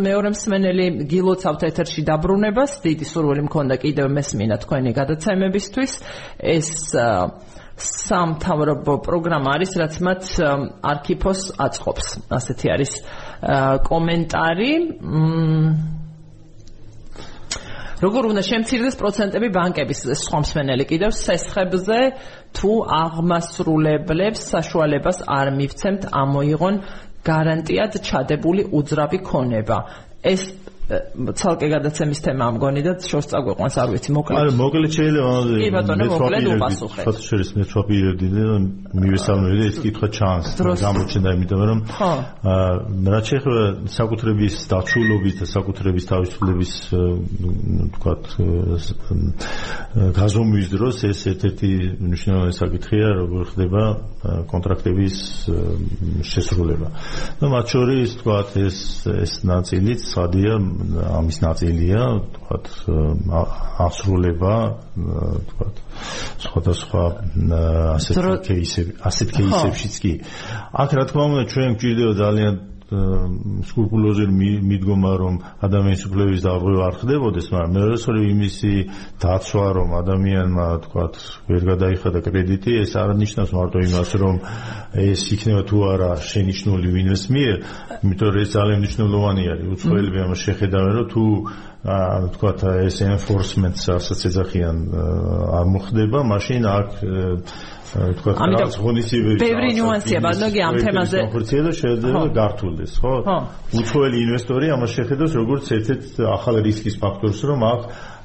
მეორე 0.00 0.28
მსმენელი 0.32 0.86
გილოცავთ 1.12 1.62
ეთერში 1.68 2.00
დაბრუნებას. 2.10 2.70
დიდი 2.80 3.04
სურვილი 3.12 3.42
მქონდა 3.46 3.74
კიდევ 3.76 4.06
მესმინა 4.08 4.56
თქვენი 4.64 4.90
გადაცემებისთვის 4.96 5.91
ეს 6.38 6.70
სამთავრობო 7.82 8.94
პროგრამა 9.06 9.54
არის, 9.56 9.72
რაც 9.82 9.94
მათ 10.06 10.22
არქიფოს 10.92 11.40
აწყობს. 11.66 12.06
ასეთი 12.38 12.66
არის 12.74 12.92
კომენტარი. 13.88 14.72
როგორ 18.02 18.22
უნდა 18.34 18.42
შემცირდეს 18.42 18.96
პროცენტები 18.98 19.48
ბანკების 19.54 20.00
სხვა 20.26 20.38
მსმენელი 20.42 20.84
კიდევ 20.90 21.10
სესხებზე 21.14 21.98
თუ 22.58 22.72
აღმასრულებლებს 22.98 24.42
საშუალებას 24.54 25.18
არ 25.30 25.46
მივცემთ 25.58 26.02
ამოიღონ 26.10 26.74
გარანტიად 27.22 27.92
ჩადებული 28.02 28.62
უძრავი 28.74 29.18
ქონება. 29.22 29.78
ეს 30.22 30.42
ცალკე 30.90 31.68
გადაცემის 31.72 32.20
თემა 32.26 32.48
ამგონი 32.52 32.82
და 32.82 32.92
შორს 33.06 33.28
წაგვეყვანს 33.30 33.76
არ 33.78 33.88
ვიცი 33.94 34.10
მოკლედ. 34.12 34.38
არა 34.42 34.52
მოკლედ 34.58 34.92
შეიძლება 34.98 35.30
კი 35.62 35.68
ბატონო 35.72 36.04
მოკლედ 36.10 36.46
უპასუხე. 36.52 37.02
ხო 37.06 37.12
შეიძლება 37.22 37.56
მე 37.62 37.64
თვაპირებდი 37.70 38.28
და 38.34 38.46
მივესალმები 39.02 39.62
ეს 39.70 39.76
კითხვა 39.84 40.08
ჩანს 40.18 40.46
გამოჩნდა 40.82 41.28
იმიტომ 41.38 41.60
რომ 41.70 41.78
აა 42.02 42.66
რაც 43.14 43.24
შეიძლება 43.30 43.64
საკუთრების 43.94 44.54
დაცულობის 44.72 45.34
და 45.38 45.46
საკუთრების 45.54 46.04
თავისუფლების 46.12 46.72
თქვათ 47.94 48.22
გაზომვის 50.18 50.66
დროს 50.74 50.96
ეს 51.08 51.20
ერთ-ერთი 51.32 51.70
მნიშვნელოვანი 52.02 52.54
საკითხია 52.58 53.06
როგორ 53.22 53.42
ხდება 53.52 53.82
კონტრაქტების 54.50 55.16
შესრულება. 56.26 56.88
და 57.40 57.46
მათ 57.54 57.66
შორის 57.72 58.08
თქვათ 58.20 58.50
ეს 58.66 58.78
ეს 59.06 59.32
ნაწილიც 59.46 60.00
სადია 60.02 60.54
ამის 61.18 61.38
ნაწილია, 61.42 62.02
თქვათ, 62.36 62.68
ასრულება, 63.86 64.56
თქვათ, 65.52 65.80
სხვადასხვა 66.44 67.04
ასეთ 67.96 68.20
кейსები, 68.48 68.92
ასეთ 69.10 69.34
кейსებშიც 69.38 69.94
კი. 70.02 70.12
აქ 70.82 70.90
რა 70.98 71.04
თქმა 71.12 71.22
უნდა 71.32 71.44
ჩვენ 71.52 71.70
გვჭირდება 71.78 72.12
ძალიან 72.22 72.54
სკრუპულოზი 72.92 74.26
მიდგომა 74.68 75.12
რომ 75.22 75.34
ადამიანის 75.66 76.02
უფლების 76.08 76.40
დარღვევა 76.44 76.82
არ 76.88 76.96
ხდებოდეს, 77.00 77.46
მაგრამ 77.52 77.72
მეორე 77.76 77.96
სწორი 78.02 78.22
იმისი 78.32 78.72
დაცვა 79.22 79.66
რომ 79.78 79.88
ადამიანმა 80.02 80.66
თქვათ 80.86 81.14
ვერ 81.48 81.62
გადაიხადა 81.72 82.20
კრედიტი, 82.26 82.72
ეს 82.84 82.92
არ 83.00 83.10
ნიშნავს 83.22 83.50
მარტო 83.56 83.78
იმას 83.88 84.10
რომ 84.22 84.36
ეს 85.08 85.22
იქნება 85.36 85.62
თუ 85.72 85.76
არა 85.92 86.10
შენიშნული 86.20 86.88
ვინმეს 86.92 87.24
მიერ, 87.32 87.56
იმიტომ 88.04 88.28
რომ 88.32 88.40
ეს 88.42 88.50
ძალიან 88.56 88.78
მნიშვნელოვანი 88.82 89.42
არის. 89.52 89.66
უცხოელები 89.72 90.18
ამას 90.26 90.40
შეხედავენ 90.46 90.92
რომ 91.00 91.06
თუ 91.12 91.24
თქვათ 91.82 92.60
ეს 92.86 92.96
enforcement-ს 93.02 93.84
ასაც 93.90 94.20
ეძახიან 94.30 94.76
არ 95.58 95.66
მოხდება, 95.74 96.18
მაშინ 96.30 96.62
აქ 96.62 96.88
თქვა 97.92 98.32
რაღაც 98.40 98.76
ღონისძიებები 98.80 99.40
ბევრი 99.42 99.70
ნიუანსია 99.76 100.20
ბანოგი 100.24 100.60
ამ 100.64 100.76
თემაზე 100.80 101.24
ხორცია 101.32 101.60
და 101.66 101.72
შეიძლება 101.76 102.22
გართულდეს 102.38 102.94
ხო? 103.02 103.12
უცხოელი 103.80 104.18
ინვესტორი 104.26 104.66
ამას 104.76 104.94
შეხედავს 104.96 105.32
როგორც 105.40 105.64
ერთ-ერთ 105.76 106.22
ახალ 106.36 106.60
რისკის 106.68 106.96
ფაქტორს 107.02 107.40
რომ 107.52 107.60
აქ 107.68 107.80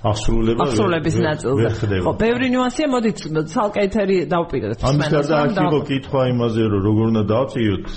აღსრულება 0.08 0.62
აღსრულების 0.67 1.15
ნაწილზე. 1.28 1.67
ხო, 2.06 2.12
ბევრი 2.17 2.48
ნიუანსია, 2.54 2.88
მოდით 2.93 3.17
ცალკე 3.52 3.80
ეთერი 3.88 4.17
დავპირდეთ. 4.32 4.78
ამის 4.88 5.08
გარდა 5.13 5.36
აქ 5.43 5.52
იყო 5.67 5.80
კითხვა 5.88 6.22
იმაზე, 6.34 6.62
რომ 6.72 6.82
როგორ 6.88 7.06
უნდა 7.12 7.24
დავწიოთ, 7.34 7.88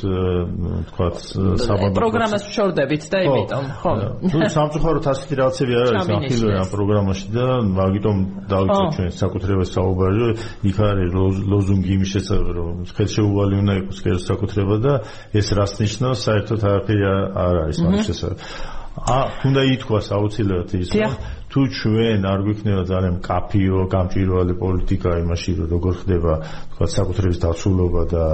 თქვათ, 0.91 1.17
საბაბა 1.65 1.91
პროგრამას 2.01 2.45
შორდებით 2.55 3.03
და 3.11 3.19
იმიტომ, 3.27 3.65
ხო. 3.81 3.93
თუ 4.31 4.39
სამწუხაროდ 4.57 5.05
ასეთი 5.11 5.35
რაღაცები 5.41 5.73
არ 5.81 5.87
არის 5.91 6.11
ახილვე 6.21 6.53
ამ 6.61 6.69
პროგრამაში 6.75 7.27
და 7.37 7.47
მაგიტომ 7.81 8.17
დავიწყეთ 8.51 8.91
ჩვენ 8.97 9.11
საკუთრებას 9.21 9.69
საუბარი, 9.77 10.27
იქ 10.71 10.77
არის 10.91 11.11
ლოზუნგი 11.51 11.91
იმის 11.97 12.11
შესახებ, 12.15 12.49
რომ 12.59 12.75
ხელშეუვალი 12.97 13.55
უნდა 13.63 13.73
იყოს 13.81 13.99
კერძო 14.05 14.23
საკუთრება 14.31 14.77
და 14.85 14.93
ეს 15.35 15.47
რას 15.57 15.73
ნიშნავს, 15.81 16.19
საერთოდ 16.27 16.61
არაფერი 16.71 17.05
არ 17.47 17.55
არის 17.65 17.79
მაგის 17.85 18.07
შესახებ. 18.11 18.80
ა 18.99 19.19
უნდა 19.47 19.63
ითქვას 19.75 20.07
აუცილებლად 20.17 20.73
ის 20.75 20.91
რომ 20.99 21.13
თუ 21.51 21.61
ჩვენ 21.79 22.27
არ 22.31 22.41
გვიქნება 22.47 22.83
ძალიან 22.91 23.17
კაფიო, 23.27 23.79
გამჭირვალე 23.91 24.55
პოლიტიკა 24.59 25.11
იმაში 25.23 25.51
რომ 25.59 25.67
როგორ 25.75 25.95
ხდება 26.01 26.33
თქვა 26.75 26.87
საკუთრების 26.95 27.39
დაცულობა 27.43 28.03
და 28.11 28.25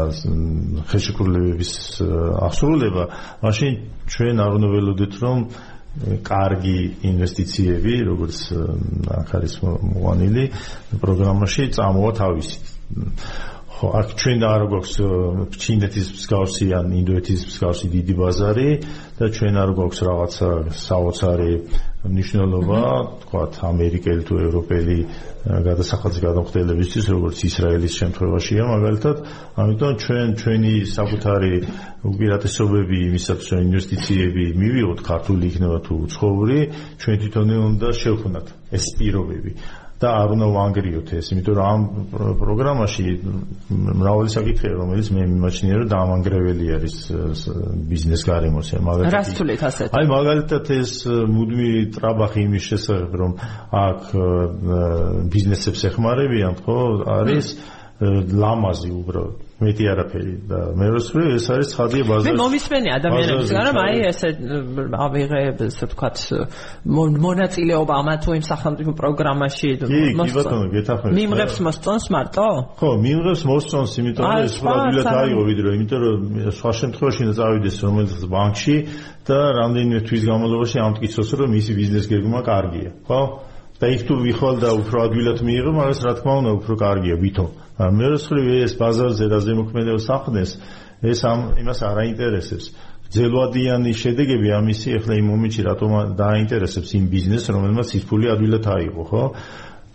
ხელშეკრულებების 0.90 1.73
აღსრულება, 2.49 3.05
მაშინ 3.45 3.73
ჩვენ 4.12 4.37
არ 4.45 4.51
უნდა 4.57 4.69
ველოდეთ 4.75 5.14
რომ 5.25 5.38
კარგი 6.25 6.79
ინვესტიციები, 7.09 7.95
როგორც 8.05 8.37
აქ 9.16 9.29
არის 9.37 9.55
მოყანილი 9.64 10.45
პროგრამაში 11.01 11.62
წამოვა 11.73 12.11
თავისი. 12.21 12.57
ხო, 13.77 13.89
აქ 13.93 14.09
ჩვენ 14.17 14.39
და 14.41 14.49
არ 14.57 14.62
გვაქვს 14.73 14.95
ჩინეთის 15.61 16.07
მსგავსი 16.17 16.67
ან 16.79 16.87
ინდოეთის 16.97 17.41
მსგავსი 17.45 17.87
დიდი 17.93 18.15
ბაზარი 18.17 18.71
და 19.19 19.27
ჩვენ 19.37 19.55
არ 19.62 19.71
გვაქვს 19.77 20.01
რაღაცა 20.09 20.49
საოცარი 20.81 21.53
მნიშვნელობა, 22.07 22.81
თქვათ, 23.27 23.53
ამერიკელი 23.69 24.23
თუ 24.25 24.35
ევროპელი 24.47 24.99
გადასახადის 25.67 26.21
გადამხდელებისთვის, 26.25 27.07
როგორც 27.15 27.39
ისრაელის 27.51 27.95
შემთხვევაშია, 28.01 28.62
მაგალითად, 28.73 29.17
ამიტომ 29.61 29.93
ჩვენ 30.07 30.29
ჩვენი 30.41 30.73
საკუთარი 30.97 31.55
უპირატესობები 32.11 32.97
იმისათვის, 33.11 33.49
რომ 33.53 33.61
ინვესტიციები 33.67 34.45
მივიღოთ, 34.62 35.01
ქართული 35.11 35.45
იქნება 35.51 35.79
თუ 35.87 35.93
უცხოური, 36.07 36.59
ჩვენ 37.03 37.17
თვითონ 37.27 37.49
უნდა 37.77 37.89
შევქმნათ 38.03 38.47
ეს 38.73 38.85
პირობები. 38.97 39.53
და 39.96 40.09
არ 40.12 40.32
უნდა 40.37 40.46
ვანგრიოთ 40.52 41.09
ეს, 41.16 41.28
იმიტომ 41.32 41.54
რომ 41.56 41.66
ამ 41.72 41.82
პროგრამაში 42.37 43.04
მრავალი 43.72 44.30
საკითხია, 44.35 44.72
რომელიც 44.76 45.09
მე 45.16 45.22
მიმაჩნია, 45.32 45.78
რომ 45.80 45.88
დაამანგრეველი 45.92 46.66
არის 46.76 46.96
ბიზნეს 47.92 48.22
გარემოსი. 48.28 48.80
მაგალითად, 48.85 49.16
რას 49.16 49.30
თulit 49.40 49.64
ასეთ? 49.70 49.96
აი 49.96 50.04
მაგალითად 50.12 50.64
ეს 50.76 50.92
მუდმივი 51.09 51.82
ტრაბახი 51.96 52.40
იმის 52.44 52.64
შესახებ, 52.76 53.12
რომ 53.22 53.32
აქ 53.72 54.00
ბიზნესებს 55.32 55.80
ეხმარებიან, 55.88 56.54
ხო, 56.61 56.78
არის 57.16 57.46
ლამაზი 58.37 58.90
უბრალოდ. 58.92 59.45
მეტი 59.57 59.85
არაფერი 59.88 60.33
და 60.51 60.59
მე 60.77 60.87
როსვრი 60.92 61.23
ეს 61.33 61.47
არის 61.49 61.71
ხადია 61.79 62.05
ბაზარი. 62.05 62.29
მე 62.29 62.40
მომისმენი 62.45 62.90
ადამიანებისგან 62.92 63.62
რომ 63.69 63.79
აი 63.81 64.03
ესე 64.11 64.29
ავიღე 65.07 65.38
ესე 65.64 65.87
ვთქვათ 65.88 66.16
მონაწილეობა 67.25 67.95
ამა 67.97 68.14
თუ 68.21 68.37
იმ 68.37 68.45
სახელმწიფო 68.51 68.92
პროგრამაში 69.01 69.71
მიმღებს 71.16 71.57
მოსწონს 71.64 72.07
მარტო? 72.12 72.49
ხო, 72.77 72.90
მიმღებს 73.01 73.42
მოსწონს, 73.49 73.92
იმიტომ 73.97 74.25
რომ 74.29 74.45
ეს 74.45 74.55
პრობილად 74.61 75.07
აიღო 75.25 75.42
ვიდრე, 75.49 75.69
იმიტომ 75.81 76.01
რომ 76.05 76.16
სხვა 76.53 76.71
შემთხვევაში 76.81 77.21
უნდა 77.25 77.35
წავიდეს 77.40 77.77
რომელიღაც 77.81 78.23
ბანკში 78.37 78.77
და 79.25 79.38
რამდენიმე 79.57 80.01
თვის 80.05 80.23
განმავლობაში 80.29 80.77
ამტკიცოს 80.85 81.29
რომ 81.40 81.49
მისი 81.57 81.73
ბიზნეს 81.81 82.05
გეგმა 82.12 82.40
კარგია, 82.45 82.90
ხო? 83.09 83.21
და 83.77 83.87
იქ 83.93 84.03
თუ 84.09 84.15
ვიხვალ 84.25 84.57
და 84.65 84.71
უფრო 84.73 84.97
ადვილად 85.07 85.39
მიიღო, 85.45 85.71
მაგრამ 85.77 86.05
რა 86.07 86.12
თქმა 86.17 86.35
უნდა 86.41 86.53
უფრო 86.57 86.75
კარგია 86.81 87.17
ვითომ. 87.21 87.49
მეროსხრივ 87.77 88.47
ეს 88.65 88.73
ბაზარზე 88.81 89.27
და 89.29 89.39
ზემოქმედებას 89.45 90.07
ახდენს, 90.17 90.51
ეს 91.05 91.21
ამ 91.29 91.41
იმას 91.61 91.81
არ 91.85 91.97
აინტერესებს. 92.05 92.67
ძელვადიანი 93.07 93.93
შედეგები 93.95 94.49
ამისი 94.59 94.89
ახლა 94.99 95.15
იმ 95.21 95.27
მომენტში 95.31 95.62
რატომ 95.71 95.91
დააინტერესებს 96.19 96.91
იმ 96.99 97.05
ბიზნესს, 97.12 97.53
რომელმაც 97.55 97.89
ის 97.95 98.05
ფული 98.09 98.27
ადვილად 98.35 98.65
აიღო, 98.67 99.05
ხო? 99.07 99.25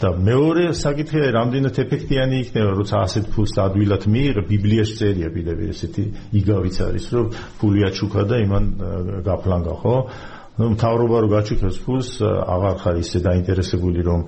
და 0.01 0.09
მეორე 0.17 0.63
საკითხია, 0.73 1.29
რამდენად 1.35 1.75
ეფექტიანი 1.83 2.35
იქნება, 2.41 2.71
როცა 2.73 2.95
ასეთ 3.05 3.25
ფულს 3.33 3.53
ადვილად 3.61 4.03
მიიღე, 4.09 4.41
ბიბლიაში 4.49 4.95
წერია 4.97 5.29
პირდაპირ 5.29 5.69
ესეთი 5.75 6.05
იგავიც 6.41 6.75
არის, 6.87 7.05
რომ 7.13 7.27
ფული 7.61 7.81
აჩუქა 7.85 8.21
და 8.25 8.35
იმან 8.41 8.65
გაფლანგა, 9.27 9.75
ხო? 9.83 9.95
Ну 10.59 10.71
მთავრობა 10.75 11.19
რო 11.23 11.29
გაჩუქებს 11.31 11.77
ფულს 11.85 12.09
აღარ 12.25 12.75
ხარ 12.83 12.97
ისე 13.01 13.19
დაინტერესებული 13.27 14.03
რომ 14.03 14.25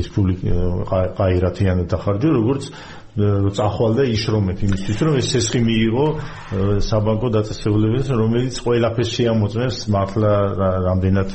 ის 0.00 0.08
ფული 0.14 0.34
ყაირათიანად 0.90 1.86
დახარჯო 1.92 2.32
როგორც 2.34 2.70
წახვალ 3.18 3.96
და 3.98 4.04
იშრომეთ 4.06 4.58
იმისთვის 4.70 4.98
რომ 5.02 5.14
ეს 5.18 5.28
სესხი 5.34 5.60
მიიღო 5.66 6.06
საბანკო 6.86 7.28
დაწესებულებას 7.34 8.08
რომელიც 8.14 8.54
ყველაფერს 8.62 9.10
შეამოწმებს 9.18 9.78
მართლა 9.90 10.32
რამდენად 10.86 11.30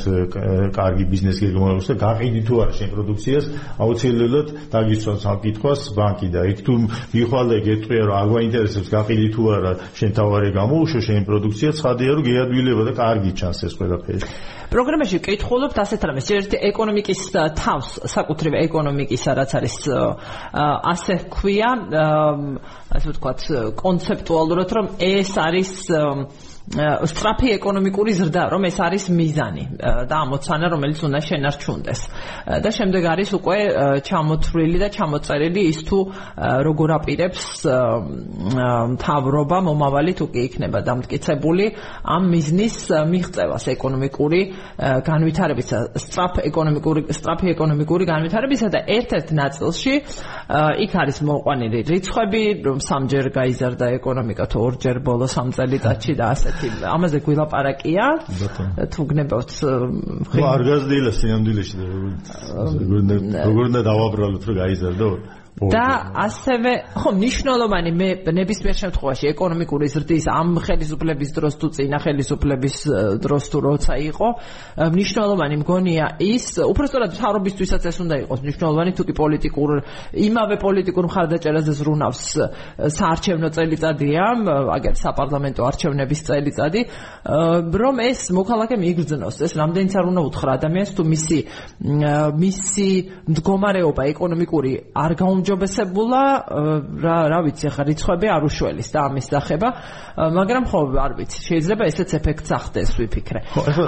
კარგი 0.72 1.06
ბიზნესი 1.12 1.52
გეგმავს 1.52 1.90
და 1.92 1.96
გაყიდი 2.00 2.42
თუ 2.48 2.56
არა 2.64 2.74
შენ 2.80 2.90
პროდუქციას 2.96 3.46
აუცილებლად 3.76 4.48
დაგიცვას 4.72 5.28
ამ 5.28 5.38
კითხვას 5.44 5.82
ბანკი 6.00 6.28
და 6.32 6.42
იქ 6.56 6.60
თუ 6.64 6.74
მიხვალ 7.12 7.46
და 7.52 7.58
გეტყვია 7.68 8.04
რომ 8.08 8.16
არ 8.24 8.28
გვაინტერესებს 8.32 8.90
გაყიდი 8.96 9.28
თუ 9.36 9.42
არა 9.60 9.72
შენ 10.00 10.12
თავარი 10.16 10.50
გამოუშო 10.56 11.00
შენ 11.12 11.22
პროდუქცია 11.28 11.70
ცხადია 11.76 12.12
რომ 12.16 12.24
გეადვილება 12.24 12.84
და 12.88 12.94
კარგი 13.04 13.32
ჩანს 13.36 13.60
ეს 13.68 13.74
ყველაფერი 13.76 14.20
პროგრამაში 14.66 15.18
კითხულობთ 15.24 15.78
ასეთ 15.84 16.02
რამეს 16.10 16.28
ერთ 16.36 16.52
ეკონომიკის 16.70 17.22
თავს 17.60 17.90
საკუთრივ 18.12 18.58
ეკონომიკისა 18.66 19.32
რაც 19.40 19.52
არის 19.60 19.78
ასე 20.92 21.16
ქვია 21.32 21.64
ასე 21.65 23.08
ვთქვათ 23.12 23.45
კონცეპტუალურად 23.82 24.75
რომ 24.78 24.89
ეს 25.10 25.32
არის 25.41 25.73
სტრაფი 26.65 27.51
ეკონომიკური 27.62 28.13
ზრდა, 28.17 28.43
რომ 28.49 28.63
ეს 28.65 28.78
არის 28.82 29.06
მიზანი 29.13 29.63
და 30.10 30.15
ამოცანა, 30.25 30.65
რომელიც 30.73 30.99
უნდა 31.06 31.19
შენარჩუნდეს. 31.21 32.01
და 32.65 32.69
შემდეგ 32.73 33.04
არის 33.06 33.30
უკვე 33.38 33.58
ჩამოთვლილი 34.01 34.78
და 34.82 34.89
ჩამოწერილი 34.89 35.62
ის 35.69 35.80
თუ 35.86 35.99
როგორ 36.65 36.89
აპირებს 36.97 37.43
მთავრობა 38.97 39.58
მომავალი 39.69 40.13
თუ 40.17 40.25
კი 40.34 40.41
იქნება 40.49 40.80
დამტკიცებული 40.89 41.65
ამ 42.01 42.23
მიზნის 42.34 42.75
მიღწევას 43.13 43.65
ეკონომიკური 43.78 44.41
განვითარებისა, 45.06 45.78
სტრაფ 46.01 46.34
ეკონომიკური 46.49 47.01
სტრაფი 47.13 47.47
ეკონომიკური 47.54 48.04
განვითარებისა 48.10 48.67
და 48.73 48.80
ერთ-ერთ 48.89 49.28
ნაწილში 49.38 49.93
იქ 50.86 50.91
არის 50.97 51.17
მოყვანილი 51.30 51.80
რიცხვები, 51.93 52.43
რომ 52.65 52.78
სამჯერ 52.82 53.25
გაიზარდა 53.38 53.86
ეკონომიკა 54.01 54.45
თუ 54.49 54.58
ორჯერ 54.65 54.97
ბოლო 55.06 55.30
სამ 55.30 55.54
წელიწადში 55.54 56.13
და 56.17 56.25
ასე 56.34 56.55
ასეთი 56.56 56.86
ამაზე 56.88 57.20
გვილაპარაკია. 57.26 58.06
თუ 58.96 59.02
გნებავთ 59.12 59.52
ხო 60.32 60.44
არ 60.56 60.62
გაზრდილა 60.70 61.12
სინამდვილეში 61.20 61.76
და 61.80 61.86
როგორ 61.91 63.02
როგორ 63.46 63.63
უნდა 63.72 63.82
დავაბრალოთ 63.89 64.44
რომ 64.50 64.56
გაიზარდო 64.62 65.10
და 65.56 66.12
ასევე 66.20 66.72
ხო 67.00 67.12
მნიშვნელოვანი 67.15 67.91
მე 67.96 68.08
ნებისმიერ 68.28 68.76
შემთხვევაში 68.76 69.30
ეკონომიკური 69.32 69.88
ზრდის 69.88 70.26
ამ 70.28 70.60
ხელისუფლების 70.60 71.30
დროს 71.32 71.54
თუ 71.62 71.68
წინა 71.76 71.98
ხელისუფლების 72.04 72.76
დროს 73.24 73.44
თუ 73.56 73.58
როცა 73.63 73.94
იყო 74.12 74.28
მნიშვნელოვანი 74.96 75.56
მგონია 75.63 76.06
ის 76.20 76.46
უბრალოდ 76.60 77.12
თავრობისთვისაც 77.15 77.84
ეს 77.88 77.98
უნდა 78.04 78.15
იყოს. 78.28 78.39
მნიშვნელოვანი 78.44 78.91
თუ 79.00 79.04
კი 79.08 79.13
პოლიტიკურ 79.15 79.70
იმავე 80.28 80.56
პოლიტიკურ 80.60 81.04
მხარდაჭერაზე 81.08 81.72
ზრუნავს 81.80 82.24
საარჩევნო 83.00 83.50
წელიწადია 83.56 84.26
აგერ 84.76 84.94
საპარლამენტო 85.00 85.62
არჩევნების 85.72 86.20
წელიწადი 86.28 86.82
რომ 87.80 87.96
ეს 88.12 88.22
მოქალაქე 88.36 88.76
მიიგრძნოს 88.76 89.36
ეს 89.39 89.54
რამდენიც 89.56 89.94
არ 89.96 90.06
უნდა 90.12 90.22
უთხრა. 90.28 90.52
ადამიანს 90.60 90.91
თუ 91.00 91.04
მისი 91.15 91.39
მისი 92.44 92.89
მდგომარეობა 93.32 94.02
ეკონომიკური 94.12 94.72
არ 95.00 95.12
გაუმ 95.15 95.44
გაუმჯობესებულა 95.45 96.21
რა 97.05 97.17
რა 97.29 97.39
ვიცი 97.45 97.69
ხა 97.69 97.84
რიცხვები 97.86 98.27
არ 98.34 98.43
უშველის 98.49 98.89
და 98.89 98.99
ამის 99.05 99.27
დახება 99.29 99.69
მაგრამ 100.15 100.63
ხო 100.65 100.79
არ 101.05 101.12
ვიცი 101.19 101.39
შეიძლება 101.45 101.84
ესეც 101.86 102.10
ეფექტს 102.17 102.49
ახდენს 102.55 102.91
ვიფიქრე. 102.97 103.39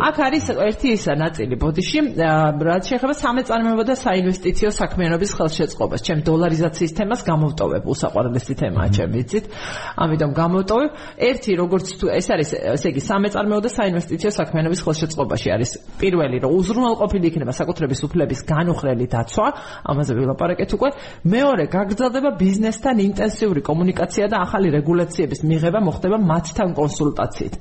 აქ 0.07 0.17
არის 0.27 0.45
ერთი 0.53 0.87
ისა 0.97 1.13
ნაწილი 1.17 1.55
ბოდიში 1.57 1.99
რაც 2.17 2.83
შეეხება 2.91 3.13
სამეწარმეობა 3.17 3.83
და 3.87 3.95
საინვესტიციო 3.95 4.69
საქმიანობის 4.75 5.31
ხელშეწყობას. 5.37 5.99
ჩემ 6.07 6.19
დოლარიზაციის 6.27 6.91
თემას 6.97 7.21
გამოვტოვებ 7.25 7.83
უსაყვარლესი 7.87 8.53
თემაა 8.61 8.89
ჩემ 8.91 9.09
ვიცით 9.17 9.45
ამიტომ 9.97 10.31
გამოვტოვებ. 10.37 10.91
ერთი 11.17 11.51
როგორც 11.57 11.87
თუ 11.97 12.05
ეს 12.11 12.27
არის 12.27 12.49
ესე 12.75 12.87
იგი 12.91 13.01
სამეწარმეობა 13.07 13.63
და 13.65 13.71
საინვესტიციო 13.71 14.31
საქმიანობის 14.39 14.79
ხელშეწყობაში 14.85 15.47
არის 15.55 15.71
პირველი 15.97 16.37
რომ 16.43 16.51
უზრუნველყოფილი 16.59 17.25
იქნება 17.31 17.53
საკუთრების 17.55 17.99
უფლების 18.03 18.39
განუხრელი 18.51 19.05
დაცვა. 19.15 19.47
ამაზე 19.87 20.11
ვილაპარაკეთ 20.17 20.69
უკვე. 20.75 20.89
მე 21.23 21.46
მეორე, 21.47 21.65
გაგრძელდება 21.71 22.29
ბიზნესთან 22.43 22.99
ინტენსიური 23.07 23.61
კომუნიკაცია 23.63 24.25
და 24.27 24.37
ახალი 24.43 24.67
რეგულაციების 24.77 25.39
მიღება 25.47 25.79
მოხდება 25.87 26.17
მათთან 26.31 26.69
კონსულტაციით. 26.75 27.53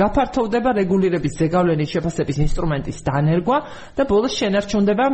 გაფართოვდება 0.00 0.70
რეგულირების 0.80 1.32
ზეგავლენის 1.40 1.92
შეფასების 1.94 2.36
ინსტრუმენტის 2.46 2.98
დანერგვა 3.08 3.58
და 3.96 4.02
ბოლოს 4.08 4.32
შენარჩუნდება 4.40 5.06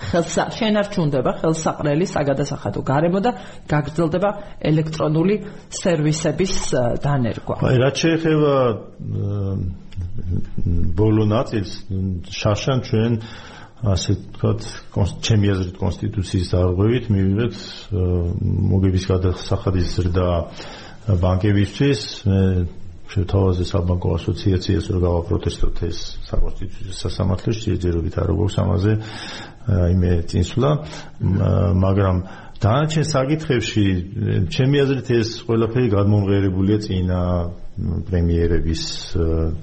ხელსა 0.00 0.44
შენარჩუნდება 0.56 1.30
ხელსაყრელი 1.40 2.06
საგადასახადო 2.14 2.80
გარემო 2.90 3.20
და 3.20 3.30
გაგრძელდება 3.68 4.30
ელექტრონული 4.70 5.34
სერვისების 5.76 6.54
დანერგვა. 7.04 7.56
აი 7.68 7.76
რაც 7.84 7.94
შეეხება 8.00 8.54
ბოლო 10.96 11.24
ნაწილს 11.34 11.72
შაშან 12.40 12.78
ჩვენ 12.88 13.12
ასე 13.80 14.12
ვთქვათ 14.18 14.60
ჩემი 15.24 15.50
აზრით 15.54 15.76
კონსტიტუციის 15.80 16.50
დარღვევით 16.52 17.06
მივიღეთ 17.14 17.56
მოგების 18.72 19.04
გადასახადის 19.08 19.88
ზრდა 19.96 20.28
ბანკებისთვის. 21.22 22.00
შეთავაზე 23.10 23.64
საბანკო 23.66 24.10
ასოციაციას 24.14 24.84
რომ 24.94 25.00
გავაპროტესტოთ 25.02 25.80
ეს 25.88 25.98
საკონსტიტუციო 26.30 26.94
სასამართლოში 26.94 27.62
შეჯერობით 27.66 28.18
არ 28.22 28.26
როგორც 28.30 28.54
ამაზე 28.62 28.92
იმე 29.94 30.12
წინსვლა 30.30 30.70
მაგრამ 31.84 32.22
დანარჩენ 32.60 33.06
საკითხებში 33.08 33.84
ჩემი 34.52 34.80
აზრით 34.84 35.08
ეს 35.16 35.28
ყველაფერი 35.48 35.88
გადმომღერებულია 35.96 36.78
წინა 36.84 37.20
პრემიერების 37.80 38.82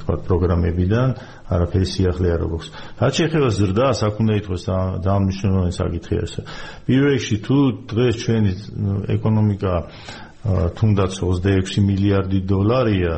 თქვა 0.01 0.15
პროგრამებიდან 0.25 1.13
არაფერი 1.53 1.87
სიახლე 1.93 2.31
არ 2.33 2.41
აქვს. 2.47 2.67
რაც 2.97 3.13
შეეხება 3.21 3.49
ზრდას, 3.53 3.99
აქ 4.07 4.15
უნდა 4.23 4.33
ითქვას 4.41 4.63
და 5.05 5.09
ამნიშნულოვანი 5.13 5.73
საკითხი 5.77 6.13
არის. 6.17 6.33
პირველ 6.87 7.11
რიგში 7.13 7.37
თუ 7.45 7.57
დღეს 7.91 8.15
ჩვენი 8.23 8.51
ეკონომიკა 9.13 9.73
თუნდაც 10.77 11.11
26 11.21 11.85
მილიარდი 11.85 12.39
დოლარია, 12.49 13.15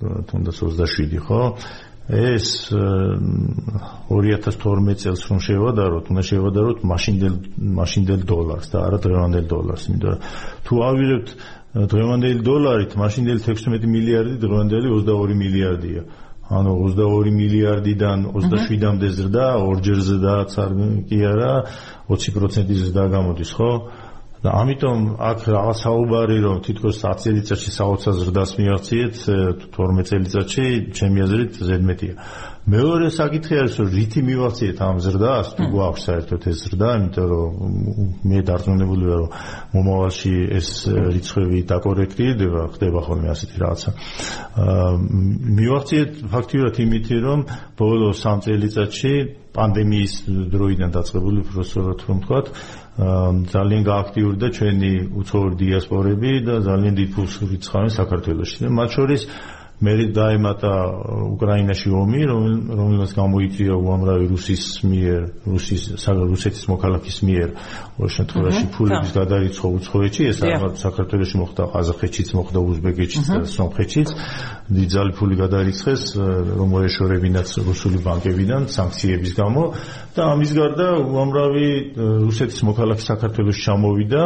თუნდაც 0.00 0.56
27, 0.58 1.22
ხო? 1.22 1.42
ეს 2.10 2.46
2012 4.10 5.02
წელს 5.04 5.22
რომ 5.30 5.38
შევადაროთ, 5.46 6.10
უნდა 6.10 6.22
შევადაროთ 6.30 6.78
მაშინდელ 6.90 7.34
მაშინდელ 7.78 8.20
დოლარს 8.26 8.68
და 8.72 8.78
არა 8.88 8.98
დღევანდელ 9.04 9.46
დოლარს, 9.52 9.84
იმიტომ 9.90 10.10
რომ 10.10 10.20
თუ 10.66 10.74
ავიღებთ 10.90 11.28
დღევანდელი 11.70 12.42
დოლარით, 12.42 12.96
მაშინდელი 12.98 13.40
16 13.46 13.86
მილიარდი, 13.86 14.34
დღევანდელი 14.42 14.86
22 14.90 15.38
მილიარდია. 15.38 16.02
ანუ 16.50 16.72
22 16.82 17.30
მილიარდიდან 17.30 18.24
27-მდე 18.34 19.08
ზრდა, 19.14 19.46
ორჯერ 19.70 19.98
ზრდა, 20.02 20.34
კი 21.06 21.18
არა, 21.30 21.52
20% 22.10 22.74
ზრდა 22.74 23.04
გამოდის, 23.14 23.50
ხო? 23.54 23.70
და 24.40 24.52
ამიტომ 24.56 25.00
აქ 25.20 25.40
რაღაც 25.52 25.78
საუბარი 25.84 26.36
რომ 26.40 26.60
თითქოს 26.64 26.96
10 27.04 27.24
წელიწადში 27.24 27.70
საოცარ 27.76 28.14
ზრდას 28.20 28.50
მიაღწიეთ 28.56 29.16
12 29.76 30.08
წელიწადში 30.10 30.64
ჩემი 30.96 31.18
აზრით 31.26 31.52
ზედმეტია. 31.60 32.14
მეორე 32.70 33.08
საკითხი 33.12 33.54
არის 33.60 33.74
რომ 33.80 33.88
რითი 33.96 34.20
მივაღწიეთ 34.24 34.78
ამ 34.84 34.96
ზრდას 35.04 35.48
თუ 35.56 35.64
გვაქვს 35.74 36.02
საერთოდ 36.08 36.42
ეს 36.50 36.58
ზრდა, 36.64 36.88
იმიტომ 37.00 37.26
რომ 37.32 37.52
მე 38.30 38.38
დარწმუნებული 38.48 39.04
ვარ 39.10 39.20
რომ 39.20 39.30
მომავალში 39.76 40.34
ეს 40.60 40.68
რიცხვები 40.88 41.58
დაკორექტირდება, 41.72 42.62
ხდება 42.76 43.00
ხოლმე 43.00 43.28
ასეთი 43.32 43.56
რაღაცა. 43.64 43.90
აა 44.60 44.90
მივაღწიეთ 45.60 46.10
ფაქტიურად 46.32 46.74
იმითი 46.84 47.16
რომ 47.28 47.40
ბოლო 47.80 48.08
3 48.16 48.44
წელიწადში 48.44 49.14
პანდემიის 49.56 50.12
დროიდან 50.54 50.90
დაწყებული 50.94 51.40
პროცესორად 51.50 51.98
რომ 52.08 52.18
ვთქვათ, 52.20 52.46
ძალიან 53.54 53.82
გააქტიურდა 53.90 54.46
ჩვენი 54.56 54.92
უცხოური 55.20 55.54
დიასპორები 55.62 56.32
და 56.46 56.54
ძალიან 56.68 56.94
დიდ 57.00 57.08
ფულს 57.14 57.34
რიცხავენ 57.50 57.90
საქართველოში. 58.00 58.56
და 58.64 58.70
მათ 58.78 58.90
შორის 58.96 59.22
მე 59.80 59.92
დაემატა 60.12 60.72
უკრაინაში 61.40 61.88
ომი, 61.96 62.20
რომელსაც 62.28 63.12
გამოიწვია 63.16 63.74
უამრავი 63.80 64.26
რუსის 64.28 64.64
მიერ, 64.84 65.22
რუსის 65.48 65.82
რუსეთის 66.04 66.64
მოქალაქის 66.68 67.16
მიერ, 67.24 67.48
ოღონდ 67.96 68.12
შემთხვევაში 68.16 68.64
ფულების 68.76 69.10
გადარიცხვა 69.16 69.68
უცხოეთში, 69.80 70.22
ეს 70.32 70.38
აღარ 70.44 70.72
საქართველოში 70.84 71.36
მოხდა, 71.40 71.62
ყაზახეთშიც 71.72 72.28
მოხდა, 72.36 72.58
უზბეკეთშიც 72.60 73.26
და 73.32 73.40
სომხეთშიც. 73.56 74.08
დიდძალი 74.70 75.12
ფული 75.16 75.34
გადარიცხეს, 75.40 76.02
რომ 76.60 76.68
მოეშორებინათ 76.76 77.48
რუსული 77.66 77.98
ბანკებიდან 78.04 78.68
სანქციების 78.70 79.32
გამო. 79.40 79.62
და 80.10 80.22
ამის 80.34 80.50
გარდა 80.58 80.86
უამრავი 81.06 81.66
რუსეთის 82.26 82.60
მოქალაქე 82.66 83.02
საქართველოში 83.06 83.60
ჩამოვიდა. 83.62 84.22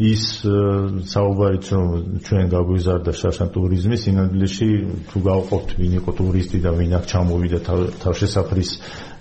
ის 0.00 0.22
საუბარიც 1.12 1.66
რომ 1.68 1.88
ჩვენ 2.24 2.46
გაგვიზარდა 2.48 3.12
შაშან 3.12 3.48
ტურიზმი 3.52 3.96
სინამდვილეში 4.00 4.68
თუ 5.12 5.18
გავყოფთ 5.28 5.74
ვინ 5.76 5.92
იყო 6.00 6.10
ტურისტი 6.16 6.58
და 6.64 6.70
ვინ 6.72 6.92
აქ 6.96 7.04
ჩამოვიდა 7.12 7.58
თავშესაფრის 8.00 8.70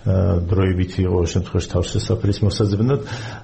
დროებით 0.01 0.93
იყო 1.03 1.19
შემთხვევაში 1.29 1.69
თავშესაფრის 1.75 2.37
მოსაზრებად 2.41 3.01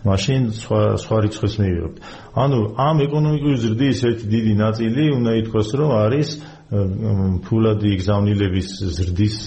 მაშინ 0.08 0.42
სხვა 0.58 0.82
სხვა 1.04 1.18
რიცხვის 1.28 1.56
მივიღებთ. 1.62 1.98
ანუ 2.34 2.60
ამ 2.82 2.98
ეკონომიკური 3.06 3.58
ზრდის 3.62 4.00
ერთი 4.10 4.26
დიდი 4.32 4.54
ნაწილი 4.64 5.04
უნდა 5.18 5.32
ითქვას 5.44 5.70
რომ 5.78 5.92
არის 6.02 6.30
ფულადი 6.68 7.92
გზავნილების 8.02 8.70
ზრდის 8.98 9.38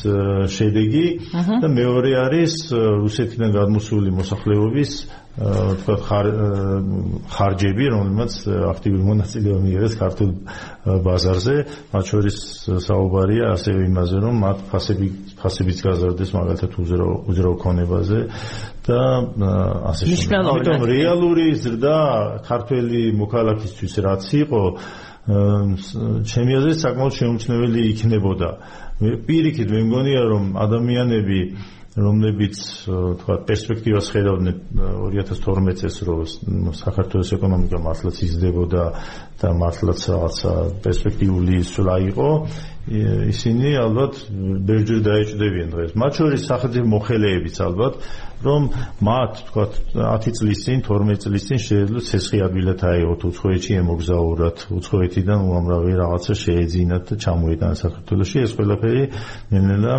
შედეგი 0.56 1.06
და 1.34 1.68
მეორე 1.68 2.10
არის 2.16 2.54
რუსეთიდან 2.72 3.50
გადმოსული 3.58 4.10
მოსახლეობის 4.20 4.90
თქვა 5.30 5.94
ხარჯები, 7.30 7.84
რომელმაც 7.94 8.32
აქტიური 8.50 9.02
მონაწილეობა 9.06 9.60
მიიღეს 9.62 9.94
ქართულ 10.00 10.30
ბაზარზე, 11.06 11.54
მათ 11.94 12.04
შორის 12.10 12.36
საუბარია 12.82 13.54
ასევე 13.54 13.80
იმაზე, 13.86 14.16
რომ 14.26 14.34
მათ 14.42 14.58
ფასები 14.72 15.08
ფასებიც 15.38 15.78
გაზარდეს 15.86 16.30
მაგალითად 16.34 16.70
უზრო 16.82 17.08
უზრო 17.30 17.50
ქონებაზე 17.62 18.20
და 18.90 19.00
ასე 19.94 20.02
შემდეგ. 20.10 20.50
ამიტომ 20.50 20.80
რეალური 20.90 21.46
ზრდა 21.62 21.96
ქართველი 22.50 23.02
მოქალაქისთვის 23.22 23.94
რაც 24.04 24.24
იყო 24.44 24.62
ჩემი 25.30 26.52
აზრით 26.58 26.78
საკმაოდ 26.84 27.12
შეუმჩნეველი 27.20 27.80
იქნებოდა. 27.92 28.50
პირიქით 29.00 29.68
მე 29.72 29.80
მგონია 29.88 30.22
რომ 30.26 30.44
ადამიანები 30.60 31.40
რომლებიც 31.98 32.58
თქვა 33.18 33.34
პერსპექტივას 33.48 34.10
ხედავდნენ 34.14 34.58
2012 34.78 35.80
წელს 35.80 35.96
რომ 36.06 36.68
საქართველოს 36.78 37.32
ეკონომიკა 37.34 37.78
მართლაც 37.82 38.20
იზრდებოდა 38.26 38.84
და 39.42 39.48
მართლაც 39.58 40.00
რაღაცა 40.12 40.52
პერსპექტიული 40.86 41.56
სულა 41.66 41.96
იყო 42.14 42.28
ისინი 42.90 43.74
ალბათ 43.82 44.14
ბერჯერ 44.66 45.00
დაეჭდებიან 45.04 45.68
დღეს. 45.74 45.90
მათ 46.00 46.12
შორის 46.20 46.40
სახელმწიფო 46.46 46.86
მოხელეებიც 46.94 47.56
ალბათ 47.66 47.94
რომ 48.40 48.62
მათ 49.04 49.32
თქვა 49.50 49.64
10 49.98 50.38
წლის 50.38 50.58
წინ 50.64 50.78
12 50.86 51.22
წლის 51.26 51.44
წინ 51.50 51.58
შეიძლება 51.66 52.00
ცესხი 52.08 52.38
ადვილად 52.46 52.80
აიღოთ 52.90 53.20
უცხოეთში 53.30 53.72
ემოგზაურათ 53.82 54.58
უცხოეთიდან 54.78 55.38
უამრავი 55.50 55.92
რაღაცა 56.00 56.34
შეეძინათ 56.40 57.02
და 57.10 57.14
ჩამოიტანათ 57.20 57.78
საქართველოში. 57.84 58.36
ეს 58.46 58.52
ყველაფერი 58.56 59.04
ნელ-ნელა 59.52 59.94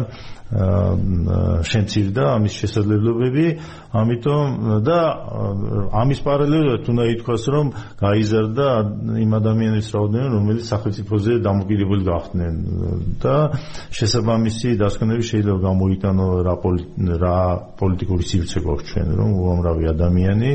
შემცირდა 0.51 2.23
ამის 2.35 2.53
შესაძლებლობები, 2.59 3.45
ამიტომ 3.95 4.47
და 4.83 4.99
ამის 5.95 6.19
პარალელურად 6.27 6.89
უნდა 6.91 7.03
ითქვას, 7.15 7.43
რომ 7.55 7.71
გაიზარდა 8.03 8.67
იმ 9.23 9.31
ადამიანების 9.39 9.87
რაოდენობა, 9.95 10.33
რომელიც 10.35 10.63
სახელმწიფოზე 10.71 11.31
დამოკიდებული 11.47 12.03
გახდნენ. 12.11 12.55
და 13.23 13.35
შესაბამისი 13.95 14.69
დასკვნები 14.75 15.23
შეიძლება 15.31 15.59
გამოიტანო 15.71 16.25
რა 16.47 16.55
რა 17.21 17.37
პოლიტიკური 17.79 18.23
სივრცე 18.27 18.59
გვაქვს 18.65 18.87
ჩვენ, 18.91 19.07
რომ 19.19 19.29
უამრავი 19.39 19.83
ადამიანი 19.95 20.51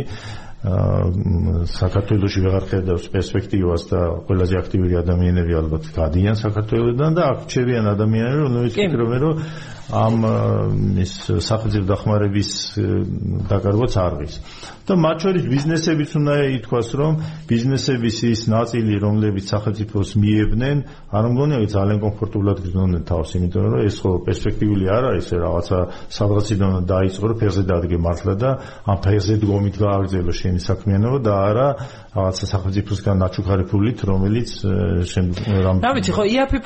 საქართველოსი 0.66 2.42
ვეღარ 2.42 2.64
ხედავს 2.70 3.07
პერსპექტივას 3.12 3.82
და 3.92 4.01
ყველაზე 4.26 4.57
აქტიური 4.62 4.94
ადამიანები 4.99 5.53
ალბათ 5.61 5.84
გადიან 5.94 6.38
საქართველოსდან 6.40 7.18
და 7.18 7.22
აქ 7.32 7.44
ჩერიან 7.53 7.86
ადამიანები 7.92 8.40
რომლებიც 8.40 8.74
ფიქრობენ 8.80 9.20
რომ 9.26 9.34
ამ 9.87 10.14
ის 10.99 11.12
სახელმწიფო 11.30 11.87
დახმარების 11.87 12.51
დაკარგვაც 13.51 13.93
არ 14.03 14.12
ღირს. 14.18 14.37
და 14.87 14.95
მათ 14.95 15.16
შორის 15.22 15.45
ბიზნესებიც 15.51 16.11
უნდა 16.18 16.34
ითქვას, 16.62 16.89
რომ 16.95 17.12
ბიზნესების 17.51 18.16
ის 18.30 18.41
ნაწილი, 18.51 18.95
რომლებიც 19.03 19.45
სახელმწიფოს 19.51 20.11
მიებნენ, 20.22 20.76
არ 21.11 21.24
მგონია 21.26 21.59
ძალიან 21.74 21.99
კომფორტულად 22.07 22.57
გრძნობდნენ 22.62 23.03
თავს, 23.03 23.30
იმიტომ 23.34 23.62
რომ 23.66 23.80
ეს 23.82 23.97
ხო 24.03 24.11
პერსპექტიული 24.26 24.87
არ 24.87 25.03
არის, 25.11 25.26
რაღაცა 25.43 25.78
სადღაციდან 26.18 26.70
დაიწყო, 26.87 27.24
რომ 27.26 27.37
ფერზე 27.43 27.62
დადგე 27.66 27.99
მართლა 28.07 28.34
და 28.43 28.51
ამ 28.87 28.99
ფერზე 29.07 29.34
დგომით 29.43 29.74
გააგრძელო 29.82 30.32
შენი 30.39 30.61
საქმიანობა 30.66 31.18
და 31.26 31.34
არა 31.51 31.68
რაღაცა 32.17 32.45
სახელმწიფოსგან 32.53 33.17
ნაჩუქარი 33.23 33.64
ფულით, 33.71 33.99
რომელიც 34.09 34.51
რამ 35.67 35.77
რა 35.85 35.91
ვიცი, 35.97 36.12
ხო 36.17 36.25
იაფი 36.33 36.59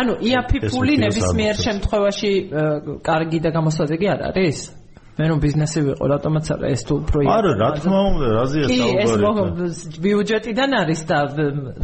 ანუ 0.00 0.12
იაფი 0.28 0.58
ფული 0.68 0.94
ნებისმიერ 1.04 1.54
შემთხვევაში 1.66 2.32
კარგი 3.00 3.38
და 3.40 3.50
გამოსადეგი 3.56 4.06
არ 4.14 4.20
არის? 4.30 4.58
მე 5.20 5.24
რომ 5.28 5.38
ბიზნესი 5.44 5.80
ვიყო, 5.84 6.04
რატომაც 6.16 6.46
არა 6.54 6.66
ეს 6.72 6.82
თუ 6.88 6.94
პროექტი. 7.08 7.32
არა, 7.36 7.50
რა 7.60 7.68
თქმა 7.76 8.00
უნდა, 8.10 8.26
რაზეა 8.40 8.66
საუბარი. 8.72 9.48
ეს 9.68 9.78
ბიუჯეტიდან 10.00 10.70
არის 10.80 11.00
და 11.10 11.18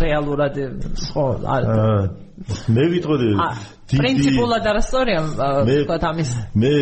რეალურად 0.01 0.55
ხო, 1.13 1.27
არა. 1.45 1.75
მე 2.37 2.85
ვიტყოდი 2.93 3.29
პრინციპულად 3.87 4.67
არასწორია 4.69 5.21
ვთქვათ 5.25 6.03
ამის 6.05 6.31
მე 6.61 6.73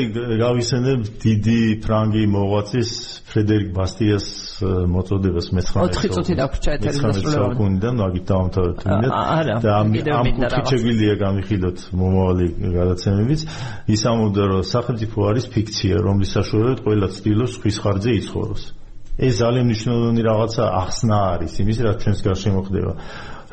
გავისენებ 0.40 1.04
დიდი 1.22 1.58
ფრანგი 1.84 2.22
მოღვაწის 2.32 2.90
ფრედერიკ 3.30 3.68
ბასტიას 3.76 4.26
მოწოდებას 4.90 5.50
მე-19 5.54 5.94
4 6.00 6.14
წუთი 6.16 6.36
დაგვრჩა 6.40 6.76
დასრულებამდე 6.84 7.34
საკუნიდან 7.36 8.00
მაგით 8.02 8.24
დავამთავრეთ 8.32 8.82
მინდა 8.90 9.58
და 9.62 9.74
ამ 9.78 9.94
ამ 10.18 10.30
კუთხით 10.38 10.72
შეგვიძლია 10.74 11.14
გამიხილოთ 11.22 11.78
მომავალი 12.02 12.46
გადაცემებიც. 12.78 13.40
ის 13.94 14.02
ამბობდა 14.10 14.44
რომ 14.50 14.62
სახელმწიფო 14.74 15.18
არის 15.30 15.44
ფიქცია 15.54 15.96
რომლის 16.02 16.30
საშუალებით 16.34 16.80
ყველა 16.88 17.08
ცდილობს 17.14 17.54
ხვის 17.62 17.76
ხარჯზე 17.84 18.10
იცხოვროს. 18.18 18.64
ეს 19.14 19.34
ძალიან 19.38 19.64
მნიშვნელოვანი 19.70 20.22
რაღაცა 20.26 20.64
ახსნა 20.82 21.18
არის 21.38 21.52
იმის 21.62 21.78
რაც 21.86 21.96
ჩვენს 22.02 22.20
გარშემო 22.26 22.60
ხდება 22.66 22.92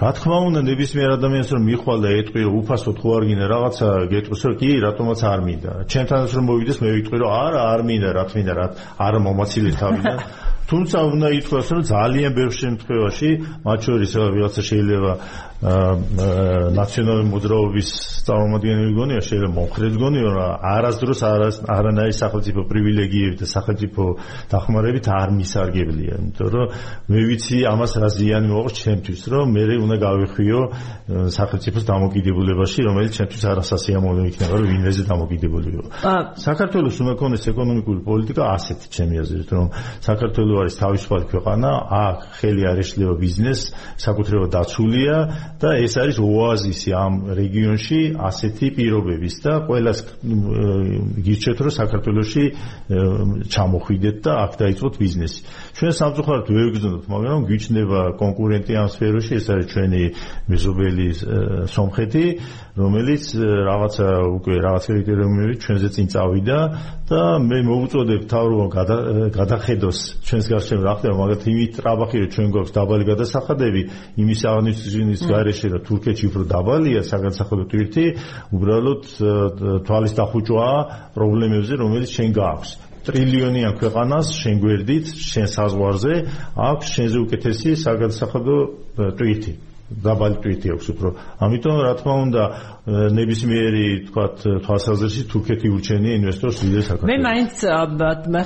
რა 0.02 0.10
თქმა 0.18 0.38
უნდა 0.49 0.62
ნებისმიერ 0.66 1.12
ადამიანს 1.14 1.49
რომ 1.54 1.66
მიხვალ 1.70 1.99
და 2.02 2.12
ეტყვი 2.22 2.41
რომ 2.41 2.54
უფასოდ 2.62 2.95
ხო 3.02 3.10
არ 3.18 3.24
გინდა 3.30 3.45
რაღაცა 3.52 3.88
გეტყვის 4.14 4.41
რომ 4.47 4.56
კი 4.62 4.70
რატომაც 4.82 5.20
არ 5.30 5.39
მინდა. 5.45 5.72
ჩემთანაც 5.93 6.32
რომ 6.38 6.45
მოვიდეს 6.49 6.78
მე 6.82 6.89
ვიტყვი 6.95 7.18
რომ 7.22 7.32
არა 7.38 7.62
არ 7.74 7.82
მინდა 7.86 8.10
რა 8.18 8.24
თქმა 8.32 8.54
რა 8.58 8.66
არა 9.06 9.20
მომაცილი 9.28 9.72
თავიდან 9.78 10.18
თუმცა 10.72 10.97
უნდა 11.12 11.28
ითქვას 11.38 11.68
რომ 11.76 11.82
ძალიან 11.91 12.32
ბევრ 12.34 12.54
შემთხვევაში 12.64 13.30
მათ 13.68 13.80
შორის 13.86 14.12
რაღაცა 14.18 14.62
შეიძლება 14.72 15.12
ნაციონალური 15.62 17.28
მოძრაობის 17.30 17.89
წარმომადგენელი 18.26 18.93
გონია 18.97 19.22
შეიძლება 19.22 19.53
მომხრედ 19.57 19.97
გონიო 20.01 20.30
რა 20.34 20.47
არასდროს 20.72 21.22
არანაირი 21.70 22.16
სახელმწიფო 22.18 22.62
პრივილეგიები 22.72 23.36
და 23.41 23.45
სახელმწიფო 23.51 24.03
დახმარებით 24.49 25.05
არ 25.14 25.30
მისარგებლია. 25.38 26.18
იმიტომ 26.18 26.49
რომ 26.55 26.66
მე 27.14 27.22
ვიცი 27.30 27.57
ამას 27.70 27.93
რა 28.01 28.09
ზიანი 28.09 28.47
მოაქვს 28.49 28.82
ჩემთვის 28.82 29.22
რომ 29.30 29.45
მე 29.53 29.64
უნდა 29.86 29.97
გავიხვიო 30.01 30.59
სახელმწიფოს 31.38 31.84
დამოკიდებულებაში 31.91 32.80
რომელიც 32.89 33.12
ჩემთვის 33.22 33.43
არასასიამოვნო 33.51 34.24
იქნება 34.34 34.53
რომ 34.57 34.68
ვინმეზე 34.72 35.03
დამოკიდებულიო 35.14 35.82
საქართველოს 36.41 36.97
უნდა 37.05 37.14
ქონდეს 37.22 37.43
ეკონომიკური 37.53 37.99
პოლიტიკა 38.09 38.43
ასეთი 38.57 38.88
ჩემი 38.97 39.16
აზრით 39.22 39.49
რომ 39.53 39.68
საქართველოს 40.09 40.57
არის 40.62 40.76
თავისუფალი 40.82 41.26
ქვეყანა 41.32 41.70
აქ 42.01 42.18
ხელი 42.41 42.64
არ 42.72 42.78
ეშლება 42.82 43.16
ბიზნეს 43.22 43.59
საკუთრება 44.01 44.47
დაცულია 44.57 45.16
და 45.60 45.70
ეს 45.84 45.93
არის 46.02 46.18
ოაზისი 46.22 46.89
ამ 46.95 47.14
რეგიონში 47.38 47.99
ასეთი 48.30 48.68
პირობების 48.78 49.36
და 49.43 49.54
ყოველას 49.68 49.99
გირჩევთ 51.26 51.60
რომ 51.66 51.74
საქართველოსში 51.78 52.45
ჩამოხვიდეთ 53.56 54.18
და 54.26 54.32
აქ 54.45 54.52
დაიწყოთ 54.62 54.93
ბიზნესი. 55.02 55.39
ჩვენ 55.82 55.94
სამწუხაროდ 55.98 56.50
ვერ 56.54 56.68
გძნობთ, 56.78 57.06
მაგრამ 57.10 57.46
გიჩნდება 57.50 58.00
კონკურენტი 58.22 58.74
ამ 58.78 58.90
სფეროში, 58.94 59.34
ეს 59.42 59.46
არის 59.50 59.68
ჩვენი 59.74 60.02
მეზობელი 60.54 61.08
სომხეთი, 61.74 62.26
რომელიც 62.78 63.24
რაღაცა 63.66 64.08
უკვე 64.38 64.54
რაღაც 64.62 64.84
კრიტერიუმებით 64.92 65.58
ჩვენზე 65.66 65.90
წინ 65.96 66.08
წავიდა 66.14 66.60
და 67.10 67.22
მე 67.50 67.58
მოვუწოდებ 67.66 68.22
თავრობა 68.30 68.66
გადახედოს 69.34 69.98
ჩვენს 70.22 70.46
გარშემო 70.54 70.82
რა 70.86 70.94
ხდება, 71.02 71.16
მაგათ 71.18 71.42
იმით 71.50 71.72
ტრაბახი 71.82 72.18
რომ 72.22 72.30
ჩვენ 72.30 72.48
გვაქვს 72.54 72.76
დაბალი 72.78 73.04
გადასახადები, 73.10 73.82
იმის 74.22 74.42
აღნიშნის 74.54 75.22
გარეშე 75.34 75.68
და 75.74 75.80
თურქეთში 75.82 76.26
უფრო 76.30 76.44
დაბალია 76.46 77.02
საგანსახადო 77.10 77.66
ტვირთი, 77.74 78.06
უბრალოდ 78.54 79.02
თვალის 79.90 80.14
დახუჭვაა 80.22 80.80
პრობლემებზე, 81.18 81.74
რომელიც 81.82 82.10
ჩვენ 82.14 82.32
გააქვს. 82.38 82.91
ტრილიონიან 83.08 83.74
ქვეყანას 83.82 84.28
შენ 84.41 84.56
გვერდით, 84.62 85.06
შენ 85.32 85.47
საზღვარზე 85.56 86.14
აქვს 86.70 86.93
შენზე 86.95 87.18
უკეთესი 87.26 87.70
საგანსახადო 87.82 88.58
ტვირთი. 89.18 89.54
დაბალი 89.91 90.38
ტვირთი 90.39 90.68
აქვს 90.72 90.88
უფრო. 90.93 91.10
ამიტომ 91.43 91.76
რა 91.84 91.93
თქმა 91.99 92.14
უნდა 92.26 92.43
ნებისმიერი 92.90 94.10
თქვათ 94.10 94.44
თვალსაზრისით 94.66 95.28
თურქეთი 95.30 95.70
ურჩენია 95.70 96.14
ინვესტორს 96.18 96.62
ვიდრე 96.66 96.82
საქართველოს. 96.82 97.10
მე 97.14 97.18
მაინც 97.22 97.54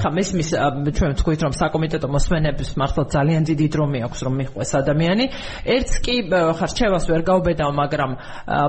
ხა 0.04 0.10
მესმის 0.12 0.50
ჩვენ 0.92 1.12
თქვით 1.24 1.40
რომ 1.48 1.54
საკომიტეტო 1.56 2.08
მოსმენების 2.12 2.70
მართლა 2.76 3.04
ძალიან 3.16 3.42
დიდი 3.48 3.68
დრომი 3.72 4.00
აქვს 4.04 4.20
რომ 4.28 4.34
მიყვეს 4.36 4.72
ადამიანი. 4.76 5.26
ერთს 5.72 5.96
კი 6.04 6.16
ხა 6.28 6.68
რჩევას 6.68 7.06
ვერ 7.08 7.22
გაუბედავ, 7.24 7.70
მაგრამ 7.80 8.12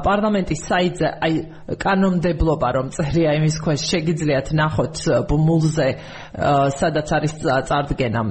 პარლამენტის 0.07 0.61
საიტზე 0.71 1.09
აი 1.27 1.35
კანონმდებლობა 1.83 2.69
რომ 2.79 2.87
წერია 2.95 3.35
იმის 3.35 3.57
ქვეშ 3.59 3.81
შეგიძლიათ 3.91 4.47
ნახოთ 4.55 4.97
ბუმულზე 5.27 5.89
სადაც 6.79 7.09
არის 7.11 7.33
წარდგენა 7.43 8.23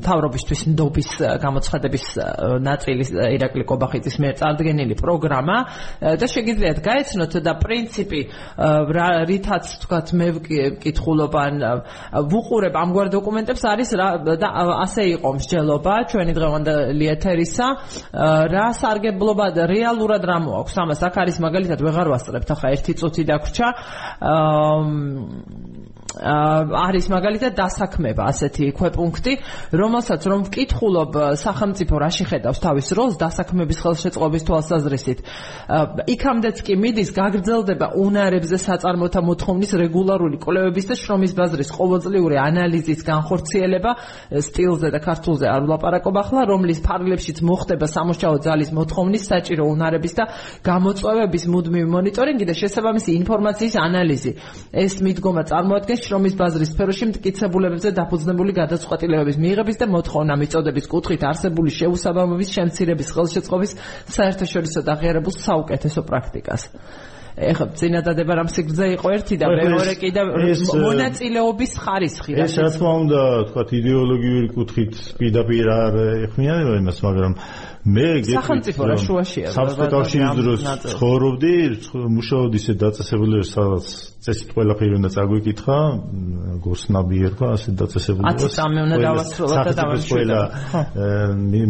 თავრობისთვის 0.00 0.60
ნდობის 0.72 1.10
გამოცხადების 1.44 2.04
ნაწილი 2.64 3.04
ირაკლი 3.36 3.64
კობახიძის 3.68 4.16
მიერ 4.22 4.34
წარდგენილი 4.40 4.94
პროგრამა 4.96 5.56
და 6.14 6.26
შეგიძლიათ 6.30 6.78
გაეცნოთ 6.86 7.34
და 7.42 7.52
პრინციპი 7.62 8.20
რითაც 9.30 9.64
თქვათ 9.82 10.12
მე 10.18 10.28
ვკითხულობ 10.36 11.34
ან 11.42 11.54
ვუყურებ 12.30 12.74
ამგვარ 12.82 13.10
დოკუმენტებს 13.16 13.62
არის 13.72 13.90
და 14.42 14.48
ასე 14.86 15.02
იყო 15.16 15.28
მსჯელობა 15.38 15.94
ჩვენი 16.12 16.32
დღევანდელი 16.38 17.06
ეთერისა 17.16 17.66
რა 18.54 18.66
სარგებლობა 18.80 19.46
და 19.56 19.66
რეალურად 19.66 20.22
რა 20.30 20.38
მოაქვს? 20.46 20.76
ამას 20.84 21.00
აქ 21.06 21.14
არის 21.22 21.36
მაგალითად 21.42 21.80
ვეღარ 21.82 22.08
ვასწრებთ 22.14 22.48
ახლა 22.54 22.68
ერთი 22.76 22.92
წუთი 23.00 23.22
დაგვრჩა 23.30 23.68
არის 26.16 27.06
მაგალითად 27.12 27.52
დასაქმება 27.56 28.22
ასეთი 28.32 28.72
ქვეპუნქტი, 28.72 29.32
რომელსაც 29.76 30.22
რომ 30.24 30.40
ვკითხულობ 30.48 31.12
სახელმწიფო 31.36 31.94
რაში 32.00 32.24
ხედავს 32.24 32.58
თავის 32.64 32.88
როლს 32.96 33.16
დასაქმების 33.20 33.78
ხელშეწყობის 33.84 34.42
თვალსაზრისით. 34.48 35.18
იქამდეც 36.08 36.56
კი 36.64 36.74
მიდის 36.80 37.10
გაგრძელდება 37.12 37.86
უნარებზე 38.00 38.56
საწარმოთა 38.56 39.20
მოთხოვნის 39.28 39.70
რეგულარული 39.76 40.36
კვლევების 40.40 40.88
და 40.88 40.94
შრომის 40.96 41.32
ბაზრის 41.36 41.70
ყოველწლიური 41.76 42.36
ანალიზის 42.40 43.00
განხორციელება 43.04 43.90
სტილზე 44.40 44.88
და 44.96 44.98
ქართულზე 45.04 45.46
არ 45.52 45.62
ვლაპარაკობ 45.68 46.14
ახლა, 46.16 46.40
რომლის 46.48 46.80
ფარგლებშიც 46.80 47.44
მოხდება 47.44 47.86
სამუშაო 47.92 48.36
ძალის 48.40 48.70
მოთხოვნის 48.72 49.22
საჭირო 49.28 49.64
უნარების 49.68 50.12
და 50.16 50.24
გამოწვევების 50.64 51.44
მუდმივი 51.52 51.88
მონიტორინგი 51.92 52.44
და 52.48 52.54
შესაბამისი 52.56 53.10
ინფორმაციის 53.20 53.74
ანალიზი. 53.76 54.32
ეს 54.72 54.94
მიდგომა 55.04 55.42
წარმოადგენს 55.50 56.05
შრომის 56.06 56.36
ბაზრის 56.40 56.70
სფეროში 56.74 57.08
მტკიცებულებებზე 57.10 57.92
დაფუძნებული 57.98 58.54
გადაწყვეტილებების 58.60 59.40
მიღების 59.44 59.80
და 59.82 59.86
მოთხოვნა 59.94 60.38
მიწოდების 60.42 60.86
კუთხით 60.94 61.26
არსებული 61.30 61.74
შეუსაბამობის 61.80 62.54
შემცირების 62.56 63.12
ხელშეწყობის 63.16 63.76
საერთაშორისო 64.16 64.86
დაღიარებულ 64.90 65.34
საუკეთესო 65.46 66.00
პრაქტიკას. 66.06 66.62
ეხლა 67.36 67.66
წინადადება 67.76 68.32
რამ 68.32 68.48
სიგრძე 68.48 68.86
იყო 68.96 69.08
ერთი 69.12 69.36
და 69.36 69.48
მეორე 69.52 69.94
კიდე 70.00 70.22
მონაწილეობის 70.24 71.72
ხარისხი 71.84 72.32
რა 72.32 72.46
ეს 72.48 72.54
რა 72.56 72.68
თქმა 72.72 72.92
უნდა 73.04 73.20
თქვა 73.52 73.62
იდეოლოგიური 73.76 74.48
კუთხით 74.56 74.94
პირდაპირ 75.20 75.66
არ 75.76 75.94
ეხმიანება 76.32 76.74
იმას 76.80 76.98
მაგრამ 77.04 77.32
მე 77.92 78.08
სახელმწიფო 78.32 78.82
რა 78.88 78.96
შუაშია 79.04 79.52
საბჭოთა 79.52 79.88
კავშირის 79.92 80.32
დროს 80.40 80.60
ცხოვრობდი 80.96 81.54
მუშაობდი 82.16 82.56
ისე 82.56 82.72
დაწესებული 82.80 83.44
სადაც 83.52 84.15
წესით 84.26 84.50
ყველაფერი 84.56 84.94
უნდა 84.98 85.10
წაგვიკითხა 85.16 85.78
გოსნაბი 86.66 87.16
ერქვა 87.28 87.48
ასე 87.56 87.68
დაწესებული 87.78 88.24
იყო 88.26 88.38
10 88.42 88.56
წამი 88.56 88.78
უნდა 88.86 88.96
დავასრულოთ 89.06 89.58
და 89.66 89.72
დავაშვიდე 89.80 90.38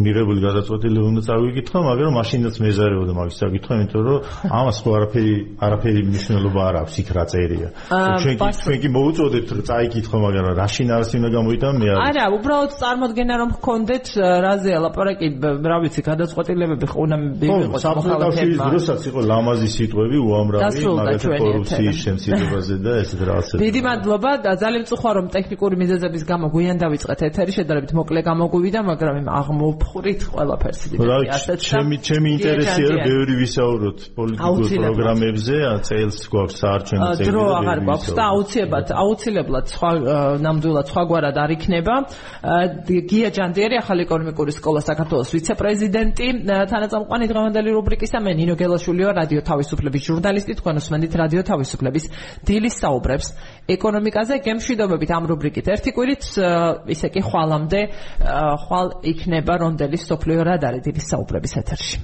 მიღებული 0.06 0.40
გადაწყვეტილება 0.46 1.06
უნდა 1.12 1.22
წაგვიკითხა 1.28 1.78
მაგრამ 1.86 2.12
მაშინაც 2.16 2.54
მეზარეობდა 2.64 3.12
მაგის 3.18 3.36
საკითხვა 3.42 3.72
იმიტომ 3.76 4.02
რომ 4.06 4.18
ამას 4.60 4.76
ხო 4.82 4.90
არაფერი 4.96 5.34
არაფერი 5.66 6.00
მნიშვნელობა 6.06 6.60
არ 6.68 6.74
აქვს 6.80 6.94
იქ 7.02 7.08
რა 7.16 7.24
წერია. 7.32 7.68
ჩვენ 8.22 8.36
კი 8.40 8.48
ჩვენ 8.64 8.78
კი 8.82 8.88
მოუწოდებთ 8.96 9.50
რომ 9.56 9.62
წაიკითხო 9.70 10.16
მაგრამ 10.24 10.44
რაშინ 10.60 10.88
არის 10.96 11.10
უნდა 11.16 11.30
გამოიტან 11.36 11.74
მე 11.82 11.88
არა 12.06 12.24
უბრალოდ 12.36 12.72
წარმოდგენა 12.80 13.34
რომ 13.42 13.50
გქონდეთ 13.56 14.06
რაზეა 14.46 14.78
ლაპარაკი 14.86 15.26
რა 15.70 15.76
ვიცი 15.84 16.00
გადაწყვეტილებები 16.10 16.86
ხო 16.92 16.98
უნდა 17.04 17.16
მიიღოს 17.20 17.82
საბჭოთა 17.84 18.16
კავშირის 18.24 18.60
დროსაც 18.70 19.00
იყო 19.10 19.20
ლამაზი 19.30 19.68
სიტყვები 19.76 20.16
უამრავი 20.26 20.80
მაგალითად 20.96 21.32
კორუფციის 21.42 21.96
შემცირებაზე 22.46 22.76
და 22.86 22.92
ესეთ 23.02 23.20
რაღაცები. 23.26 23.60
დიდი 23.66 23.80
მადლობა. 23.86 24.30
ძალიან 24.62 24.84
წუხვა 24.90 25.10
რომ 25.16 25.26
ტექნიკური 25.36 25.74
მიზეზების 25.82 26.22
გამო 26.30 26.46
გვიან 26.54 26.76
დავიწყეთ 26.82 27.20
ეთერი 27.26 27.52
შედარებით 27.58 27.92
მოკლე 27.98 28.20
გამოგვივიდა 28.30 28.80
მაგრამ 28.90 29.14
იმ 29.22 29.28
აღმოფხრით 29.40 30.20
ყველაფერს 30.32 30.80
დიდი 30.92 31.06
ასეთ 31.36 31.58
ჩემი 31.70 31.96
ჩემი 32.06 32.28
ინტერესია 32.36 32.86
რომ 32.92 33.00
ბევრი 33.10 33.34
ვისაუბროთ 33.42 33.98
პოლიტიკურ 34.16 34.66
პროგრამებზე 34.86 35.56
წელს 35.86 36.18
გვაქვს 36.32 36.56
საარჩევნო 36.62 37.10
წელი 37.16 37.30
დრო 37.30 37.44
აღარ 37.60 37.78
გვაქვს 37.86 38.10
და 38.16 38.24
აუცილებლად 38.32 38.86
აუცილებლად 39.02 39.64
სხვა 39.74 39.90
ნამდვილად 40.46 40.86
სხვაგვარად 40.90 41.36
არ 41.36 41.50
იქნება. 41.56 41.94
გია 42.86 43.28
ჯანდიერი 43.36 43.76
ახალი 43.82 44.00
ეკონომიკური 44.06 44.52
სკოლა 44.56 44.80
საქართველოს 44.86 45.28
ვიცე-პრეზიდენტი. 45.34 46.26
პრეზიდენტი 46.26 46.26
თანაწამყვანი 46.70 47.24
დღევანდელი 47.30 47.70
რუბრიკისა 47.76 48.18
მე 48.22 48.32
ნინო 48.40 48.54
გელაშვილიო 48.60 49.08
რადიო 49.18 49.40
თავისუფლების 49.50 50.02
ჟურნალისტი 50.08 50.52
თქვენ 50.60 50.74
უსმენთ 50.80 51.12
რადიო 51.20 51.42
თავისუფლების 51.50 52.04
დილის 52.44 52.76
საუბრებს. 52.82 53.28
ეკონომიკაზე 53.66 54.38
გემშვიდობებით 54.46 55.10
ამ 55.16 55.24
რუბრიკით 55.30 55.70
ერთი 55.74 55.90
კვირით 55.96 56.26
ისე 56.94 57.08
კი 57.14 57.22
ხვალამდე 57.26 57.80
ხვალ 58.66 58.92
იქნება 59.12 59.54
რონდელის 59.62 60.06
სოფლიო 60.10 60.46
რადარი 60.46 60.82
დილის 60.86 61.10
საუბრების 61.10 61.56
ეთერში 61.62 61.94